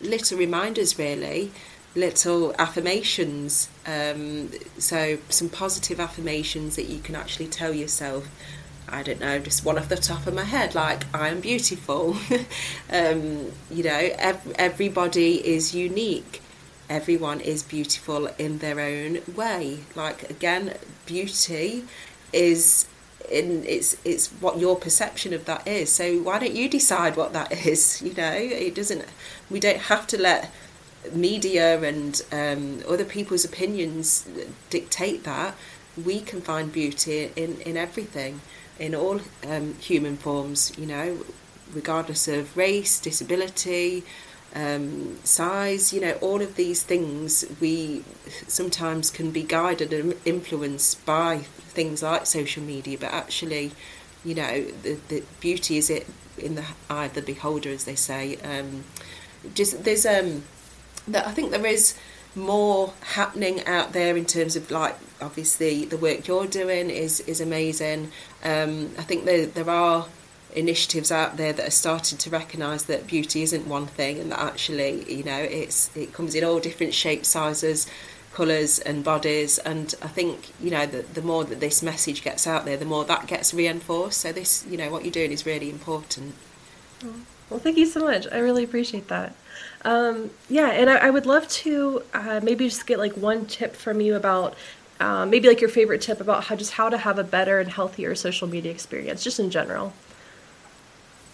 little 0.00 0.38
reminders 0.38 0.98
really 0.98 1.52
little 1.94 2.54
affirmations. 2.58 3.68
Um, 3.86 4.50
so, 4.78 5.18
some 5.28 5.48
positive 5.48 6.00
affirmations 6.00 6.76
that 6.76 6.86
you 6.86 7.00
can 7.00 7.14
actually 7.14 7.48
tell 7.48 7.72
yourself. 7.72 8.28
I 8.88 9.02
don't 9.02 9.20
know, 9.20 9.38
just 9.38 9.64
one 9.64 9.78
off 9.78 9.88
the 9.88 9.96
top 9.96 10.26
of 10.26 10.34
my 10.34 10.44
head, 10.44 10.74
like 10.74 11.04
I 11.14 11.28
am 11.28 11.40
beautiful. 11.40 12.16
um, 12.92 13.52
you 13.70 13.84
know, 13.84 14.10
ev- 14.18 14.54
everybody 14.58 15.46
is 15.46 15.74
unique. 15.74 16.42
Everyone 16.90 17.40
is 17.40 17.62
beautiful 17.62 18.26
in 18.38 18.58
their 18.58 18.80
own 18.80 19.22
way. 19.34 19.78
Like 19.94 20.28
again, 20.28 20.74
beauty 21.06 21.84
is 22.34 22.86
in 23.30 23.64
it's 23.66 23.96
it's 24.04 24.28
what 24.28 24.58
your 24.58 24.76
perception 24.76 25.32
of 25.32 25.44
that 25.46 25.66
is. 25.66 25.90
So 25.90 26.18
why 26.18 26.38
don't 26.38 26.54
you 26.54 26.68
decide 26.68 27.16
what 27.16 27.32
that 27.32 27.52
is? 27.66 28.02
You 28.02 28.12
know, 28.14 28.32
it 28.34 28.74
doesn't. 28.74 29.04
We 29.50 29.60
don't 29.60 29.78
have 29.78 30.06
to 30.08 30.20
let 30.20 30.52
media 31.12 31.80
and 31.82 32.22
um, 32.32 32.82
other 32.88 33.04
people's 33.04 33.44
opinions 33.44 34.28
dictate 34.70 35.24
that, 35.24 35.54
we 36.02 36.20
can 36.20 36.40
find 36.40 36.72
beauty 36.72 37.30
in, 37.36 37.60
in 37.62 37.76
everything, 37.76 38.40
in 38.78 38.94
all 38.94 39.20
um, 39.46 39.74
human 39.74 40.16
forms, 40.16 40.72
you 40.78 40.86
know, 40.86 41.18
regardless 41.72 42.28
of 42.28 42.56
race, 42.56 43.00
disability, 43.00 44.04
um, 44.54 45.18
size, 45.24 45.92
you 45.92 46.00
know, 46.00 46.12
all 46.20 46.42
of 46.42 46.56
these 46.56 46.82
things 46.82 47.44
we 47.60 48.04
sometimes 48.48 49.10
can 49.10 49.30
be 49.30 49.42
guided 49.42 49.92
and 49.92 50.14
influenced 50.24 51.04
by 51.06 51.38
things 51.38 52.02
like 52.02 52.26
social 52.26 52.62
media, 52.62 52.98
but 52.98 53.12
actually, 53.12 53.72
you 54.24 54.34
know, 54.34 54.64
the, 54.82 54.98
the 55.08 55.22
beauty 55.40 55.78
is 55.78 55.88
it 55.90 56.06
in 56.36 56.54
the 56.54 56.64
eye 56.90 57.06
of 57.06 57.14
the 57.14 57.22
beholder, 57.22 57.70
as 57.70 57.84
they 57.84 57.94
say. 57.94 58.36
Um, 58.36 58.84
just 59.54 59.84
there's 59.84 60.06
um 60.06 60.44
that 61.08 61.26
I 61.26 61.32
think 61.32 61.50
there 61.50 61.66
is 61.66 61.94
more 62.34 62.92
happening 63.00 63.64
out 63.66 63.92
there 63.92 64.16
in 64.16 64.24
terms 64.24 64.56
of 64.56 64.70
like 64.70 64.96
obviously 65.20 65.84
the 65.84 65.96
work 65.96 66.26
you're 66.26 66.46
doing 66.46 66.90
is 66.90 67.20
is 67.20 67.40
amazing. 67.40 68.10
Um, 68.44 68.92
I 68.98 69.02
think 69.02 69.24
there 69.24 69.46
there 69.46 69.68
are 69.68 70.06
initiatives 70.54 71.10
out 71.10 71.36
there 71.36 71.52
that 71.52 71.66
are 71.66 71.70
starting 71.70 72.18
to 72.18 72.30
recognise 72.30 72.84
that 72.84 73.06
beauty 73.06 73.42
isn't 73.42 73.66
one 73.66 73.86
thing 73.86 74.18
and 74.18 74.30
that 74.30 74.38
actually 74.38 75.10
you 75.10 75.24
know 75.24 75.38
it's 75.38 75.94
it 75.96 76.12
comes 76.12 76.34
in 76.34 76.44
all 76.44 76.60
different 76.60 76.94
shapes, 76.94 77.28
sizes, 77.28 77.86
colours 78.32 78.78
and 78.78 79.04
bodies 79.04 79.58
and 79.58 79.94
I 80.02 80.08
think 80.08 80.52
you 80.60 80.70
know 80.70 80.86
the, 80.86 81.02
the 81.02 81.22
more 81.22 81.44
that 81.44 81.60
this 81.60 81.82
message 81.82 82.22
gets 82.22 82.46
out 82.46 82.64
there 82.64 82.76
the 82.76 82.84
more 82.84 83.04
that 83.04 83.26
gets 83.26 83.52
reinforced 83.52 84.20
so 84.20 84.32
this 84.32 84.64
you 84.68 84.76
know 84.76 84.90
what 84.90 85.04
you're 85.04 85.12
doing 85.12 85.32
is 85.32 85.44
really 85.46 85.70
important. 85.70 86.34
Well 87.52 87.60
thank 87.60 87.76
you 87.76 87.86
so 87.86 88.00
much 88.00 88.26
I 88.32 88.38
really 88.38 88.64
appreciate 88.64 89.08
that. 89.08 89.34
Um, 89.84 90.30
yeah, 90.48 90.70
and 90.70 90.88
I, 90.88 90.96
I, 90.96 91.10
would 91.10 91.26
love 91.26 91.46
to 91.48 92.02
uh, 92.14 92.40
maybe 92.42 92.68
just 92.68 92.86
get 92.86 92.98
like 92.98 93.14
one 93.14 93.46
tip 93.46 93.74
from 93.74 94.00
you 94.00 94.14
about 94.14 94.54
um, 95.00 95.28
maybe 95.30 95.48
like 95.48 95.60
your 95.60 95.68
favorite 95.68 96.00
tip 96.00 96.20
about 96.20 96.44
how 96.44 96.54
just 96.54 96.72
how 96.72 96.88
to 96.88 96.96
have 96.96 97.18
a 97.18 97.24
better 97.24 97.58
and 97.58 97.68
healthier 97.68 98.14
social 98.14 98.46
media 98.46 98.70
experience, 98.70 99.24
just 99.24 99.40
in 99.40 99.50
general. 99.50 99.92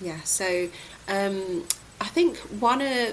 Yeah, 0.01 0.21
so 0.23 0.69
um, 1.09 1.65
I 2.01 2.07
think 2.07 2.39
one 2.39 2.81
uh, 2.81 3.11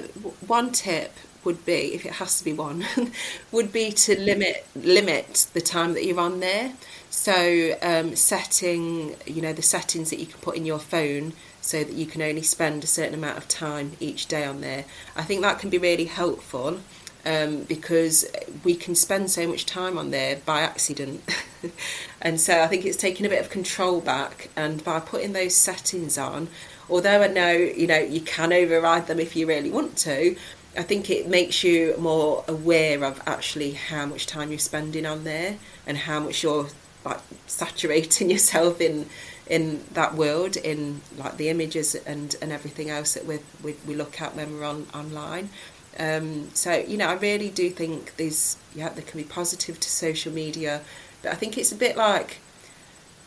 one 0.48 0.72
tip 0.72 1.14
would 1.46 1.66
be, 1.66 1.94
if 1.94 2.06
it 2.06 2.14
has 2.14 2.38
to 2.40 2.44
be 2.44 2.54
one, 2.54 2.86
would 3.52 3.72
be 3.72 3.92
to 3.92 4.20
limit 4.20 4.66
limit 4.76 5.48
the 5.54 5.62
time 5.62 5.94
that 5.94 6.06
you're 6.06 6.20
on 6.20 6.40
there. 6.40 6.74
So 7.10 7.78
um, 7.82 8.16
setting, 8.16 9.16
you 9.26 9.42
know, 9.42 9.54
the 9.54 9.62
settings 9.62 10.10
that 10.10 10.20
you 10.20 10.26
can 10.26 10.40
put 10.42 10.58
in 10.58 10.66
your 10.66 10.80
phone 10.80 11.34
so 11.62 11.84
that 11.84 11.94
you 11.94 12.06
can 12.06 12.22
only 12.22 12.42
spend 12.42 12.84
a 12.84 12.88
certain 12.88 13.14
amount 13.14 13.38
of 13.38 13.48
time 13.48 13.94
each 14.00 14.28
day 14.28 14.46
on 14.46 14.62
there. 14.62 14.86
I 15.16 15.24
think 15.24 15.42
that 15.42 15.60
can 15.60 15.70
be 15.70 15.78
really 15.78 16.06
helpful 16.06 16.80
um, 17.26 17.64
because 17.64 18.26
we 18.64 18.76
can 18.76 18.96
spend 18.96 19.32
so 19.32 19.48
much 19.48 19.66
time 19.66 19.98
on 19.98 20.12
there 20.12 20.38
by 20.46 20.62
accident. 20.62 21.24
and 22.22 22.40
so 22.40 22.62
I 22.62 22.68
think 22.68 22.86
it's 22.86 22.98
taking 22.98 23.26
a 23.26 23.30
bit 23.30 23.42
of 23.42 23.50
control 23.50 24.00
back. 24.00 24.50
And 24.56 24.84
by 24.84 25.00
putting 25.00 25.34
those 25.34 25.56
settings 25.56 26.18
on, 26.18 26.50
although 26.90 27.24
I 27.24 27.28
know, 27.28 27.52
you 27.52 27.88
know, 27.88 27.98
you 27.98 28.22
can 28.22 28.54
override 28.54 29.08
them 29.08 29.20
if 29.20 29.36
you 29.36 29.48
really 29.48 29.72
want 29.72 29.98
to, 30.00 30.36
I 30.78 30.84
think 30.84 31.10
it 31.10 31.28
makes 31.28 31.64
you 31.64 31.96
more 31.98 32.44
aware 32.48 33.04
of 33.04 33.22
actually 33.26 33.72
how 33.72 34.06
much 34.06 34.26
time 34.26 34.50
you're 34.50 34.60
spending 34.60 35.06
on 35.06 35.24
there 35.24 35.58
and 35.88 35.98
how 35.98 36.20
much 36.20 36.44
you're 36.44 36.68
like 37.04 37.20
saturating 37.48 38.30
yourself 38.36 38.82
in 38.82 39.08
in 39.48 39.84
that 39.94 40.16
world, 40.16 40.58
in 40.58 41.02
like 41.18 41.38
the 41.38 41.50
images 41.50 41.94
and, 41.94 42.36
and 42.42 42.52
everything 42.52 42.90
else 42.90 43.14
that 43.14 43.28
we, 43.28 43.38
we, 43.64 43.76
we 43.86 43.94
look 43.94 44.20
at 44.20 44.36
when 44.36 44.52
we're 44.54 44.66
on 44.66 44.88
online. 44.94 45.50
Um, 46.00 46.50
so 46.54 46.74
you 46.74 46.98
know, 46.98 47.08
I 47.08 47.14
really 47.14 47.50
do 47.50 47.70
think 47.70 48.16
there's 48.18 48.58
yeah, 48.74 48.90
there 48.90 49.04
can 49.04 49.20
be 49.20 49.28
positive 49.28 49.80
to 49.80 49.90
social 49.90 50.34
media, 50.34 50.82
but 51.22 51.32
I 51.32 51.36
think 51.36 51.58
it's 51.58 51.72
a 51.72 51.76
bit 51.76 51.96
like 51.96 52.38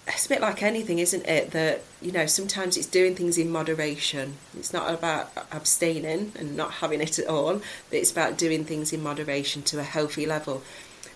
it's 0.09 0.27
a 0.27 0.29
bit 0.29 0.41
like 0.41 0.63
anything, 0.63 0.99
isn't 0.99 1.27
it? 1.27 1.51
That 1.53 1.83
you 2.01 2.13
know, 2.13 2.27
sometimes 2.27 2.77
it's 2.77 2.87
doing 2.87 3.15
things 3.15 3.39
in 3.39 3.51
moderation. 3.51 4.35
It's 4.57 4.73
not 4.73 4.93
about 4.93 5.33
abstaining 5.53 6.33
and 6.39 6.57
not 6.57 6.75
having 6.75 7.01
it 7.01 7.19
at 7.19 7.27
all, 7.27 7.61
but 7.91 7.99
it's 7.99 8.11
about 8.11 8.39
doing 8.39 8.65
things 8.65 8.93
in 8.93 9.03
moderation 9.03 9.63
to 9.63 9.79
a 9.79 9.83
healthy 9.83 10.27
level. 10.27 10.63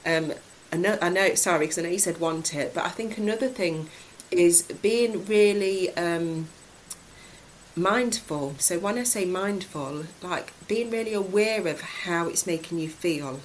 Um, 0.05 0.33
I 0.73 0.77
know, 0.77 0.99
I 1.01 1.09
know. 1.09 1.35
Sorry, 1.35 1.61
because 1.61 1.79
I 1.79 1.83
know 1.83 1.89
you 1.89 1.99
said 1.99 2.19
want 2.19 2.55
it, 2.55 2.75
but 2.75 2.85
I 2.85 2.89
think 2.89 3.19
another 3.19 3.49
thing 3.49 3.89
is 4.31 4.63
being 4.63 5.25
really 5.27 5.95
um, 5.97 6.49
mindful. 7.77 8.55
So 8.59 8.79
when 8.79 8.99
I 8.99 9.05
say 9.05 9.25
mindful, 9.25 10.05
like 10.23 10.53
being 10.69 10.91
really 10.91 11.13
aware 11.15 11.67
of 11.67 11.81
how 11.81 12.29
it's 12.29 12.47
making 12.47 12.79
you 12.79 12.89
feel, 12.89 13.41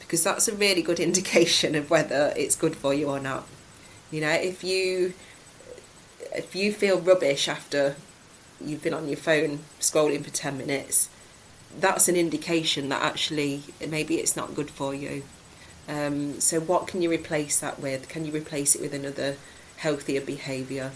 because 0.00 0.22
that's 0.22 0.48
a 0.48 0.54
really 0.54 0.82
good 0.82 1.00
indication 1.08 1.74
of 1.74 1.90
whether 1.90 2.32
it's 2.36 2.56
good 2.56 2.76
for 2.76 2.94
you 2.94 3.08
or 3.08 3.20
not. 3.20 3.46
You 4.14 4.20
know, 4.20 4.30
if 4.30 4.62
you 4.62 5.12
if 6.32 6.54
you 6.54 6.72
feel 6.72 7.00
rubbish 7.00 7.48
after 7.48 7.96
you've 8.64 8.80
been 8.80 8.94
on 8.94 9.08
your 9.08 9.16
phone 9.16 9.64
scrolling 9.80 10.22
for 10.22 10.30
10 10.30 10.56
minutes, 10.56 11.08
that's 11.80 12.06
an 12.06 12.14
indication 12.14 12.90
that 12.90 13.02
actually 13.02 13.62
maybe 13.84 14.18
it's 14.18 14.36
not 14.36 14.54
good 14.54 14.70
for 14.70 14.94
you. 14.94 15.24
Um, 15.88 16.38
so, 16.38 16.60
what 16.60 16.86
can 16.86 17.02
you 17.02 17.10
replace 17.10 17.58
that 17.58 17.80
with? 17.80 18.08
Can 18.08 18.24
you 18.24 18.30
replace 18.30 18.76
it 18.76 18.80
with 18.80 18.94
another 18.94 19.34
healthier 19.78 20.20
behaviour? 20.20 20.92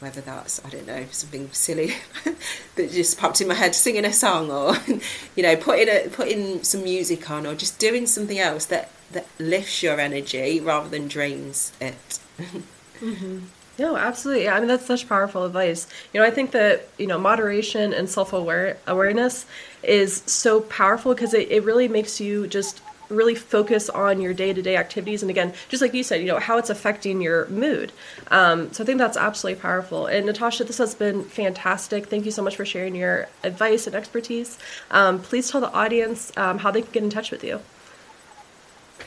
Whether 0.00 0.20
that's, 0.20 0.60
I 0.64 0.68
don't 0.70 0.86
know, 0.88 1.06
something 1.12 1.50
silly 1.52 1.94
that 2.74 2.90
just 2.90 3.20
popped 3.20 3.40
in 3.40 3.46
my 3.46 3.54
head, 3.54 3.76
singing 3.76 4.04
a 4.04 4.12
song, 4.12 4.50
or 4.50 4.74
you 5.36 5.44
know, 5.44 5.54
putting 5.54 5.88
a, 5.88 6.08
putting 6.08 6.64
some 6.64 6.82
music 6.82 7.30
on, 7.30 7.46
or 7.46 7.54
just 7.54 7.78
doing 7.78 8.08
something 8.08 8.40
else 8.40 8.64
that 8.66 8.90
that 9.12 9.28
lifts 9.38 9.80
your 9.80 10.00
energy 10.00 10.58
rather 10.58 10.88
than 10.88 11.06
drains 11.06 11.70
it. 11.80 12.18
Mm-hmm. 12.38 13.38
No, 13.78 13.96
absolutely. 13.96 14.44
Yeah, 14.44 14.56
I 14.56 14.58
mean 14.58 14.68
that's 14.68 14.86
such 14.86 15.08
powerful 15.08 15.44
advice. 15.44 15.86
You 16.12 16.20
know, 16.20 16.26
I 16.26 16.30
think 16.30 16.50
that 16.50 16.88
you 16.98 17.06
know 17.06 17.18
moderation 17.18 17.92
and 17.92 18.08
self 18.10 18.32
aware 18.32 18.76
awareness 18.86 19.46
is 19.82 20.22
so 20.26 20.62
powerful 20.62 21.14
because 21.14 21.32
it, 21.32 21.50
it 21.50 21.62
really 21.62 21.86
makes 21.86 22.20
you 22.20 22.46
just 22.48 22.80
really 23.08 23.34
focus 23.34 23.88
on 23.88 24.20
your 24.20 24.34
day-to-day 24.34 24.76
activities 24.76 25.22
and 25.22 25.30
again 25.30 25.52
just 25.68 25.80
like 25.80 25.94
you 25.94 26.02
said 26.02 26.20
you 26.20 26.26
know 26.26 26.38
how 26.38 26.58
it's 26.58 26.68
affecting 26.68 27.20
your 27.22 27.46
mood 27.48 27.90
um, 28.30 28.70
so 28.72 28.82
i 28.82 28.86
think 28.86 28.98
that's 28.98 29.16
absolutely 29.16 29.58
powerful 29.58 30.04
and 30.06 30.26
natasha 30.26 30.62
this 30.62 30.76
has 30.76 30.94
been 30.94 31.24
fantastic 31.24 32.06
thank 32.08 32.26
you 32.26 32.30
so 32.30 32.42
much 32.42 32.56
for 32.56 32.66
sharing 32.66 32.94
your 32.94 33.26
advice 33.44 33.86
and 33.86 33.96
expertise 33.96 34.58
um, 34.90 35.18
please 35.20 35.50
tell 35.50 35.60
the 35.60 35.72
audience 35.72 36.32
um, 36.36 36.58
how 36.58 36.70
they 36.70 36.82
can 36.82 36.90
get 36.92 37.02
in 37.02 37.10
touch 37.10 37.30
with 37.30 37.42
you 37.42 37.60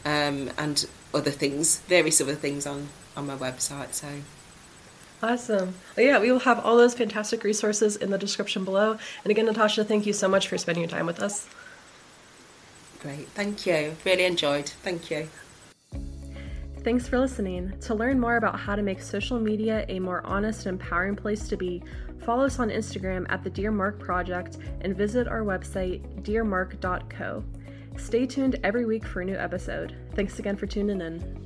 and 0.06 0.86
other 1.14 1.32
things, 1.32 1.80
various 1.88 2.22
other 2.22 2.36
things 2.36 2.68
on 2.68 2.90
on 3.16 3.28
my 3.28 3.36
website. 3.36 3.94
So 3.94 4.08
Awesome. 5.24 5.74
Well, 5.96 6.06
yeah, 6.06 6.20
we 6.20 6.30
will 6.30 6.40
have 6.40 6.60
all 6.66 6.76
those 6.76 6.94
fantastic 6.94 7.46
resources 7.46 7.96
in 7.96 8.12
the 8.12 8.18
description 8.18 8.66
below. 8.66 8.98
And 9.24 9.32
again, 9.32 9.46
Natasha, 9.46 9.86
thank 9.86 10.06
you 10.06 10.12
so 10.12 10.28
much 10.28 10.50
for 10.50 10.58
spending 10.58 10.84
your 10.84 10.90
time 10.90 11.06
with 11.06 11.22
us. 11.22 11.48
Great. 13.00 13.30
Thank 13.30 13.66
you. 13.66 13.96
Really 14.04 14.26
enjoyed. 14.26 14.68
Thank 14.68 15.10
you. 15.10 15.30
Thanks 16.84 17.08
for 17.08 17.18
listening. 17.20 17.72
To 17.82 17.96
learn 17.96 18.20
more 18.20 18.36
about 18.36 18.60
how 18.60 18.76
to 18.76 18.82
make 18.82 19.02
social 19.02 19.40
media 19.40 19.86
a 19.88 19.98
more 19.98 20.26
honest 20.26 20.66
and 20.66 20.78
empowering 20.78 21.16
place 21.16 21.48
to 21.48 21.56
be, 21.56 21.82
follow 22.26 22.44
us 22.46 22.60
on 22.60 22.70
Instagram 22.70 23.26
at 23.30 23.46
the 23.46 23.50
Dear 23.50 23.72
Mark 23.72 24.00
Project 24.00 24.58
and 24.82 24.94
visit 24.94 25.30
our 25.30 25.44
website, 25.44 26.02
dearmark.co. 26.24 27.46
Stay 27.96 28.26
tuned 28.26 28.60
every 28.66 28.86
week 28.86 29.06
for 29.06 29.22
a 29.22 29.26
new 29.26 29.38
episode. 29.38 29.96
Thanks 30.16 30.40
again 30.40 30.58
for 30.58 30.68
tuning 30.68 31.00
in. 31.00 31.43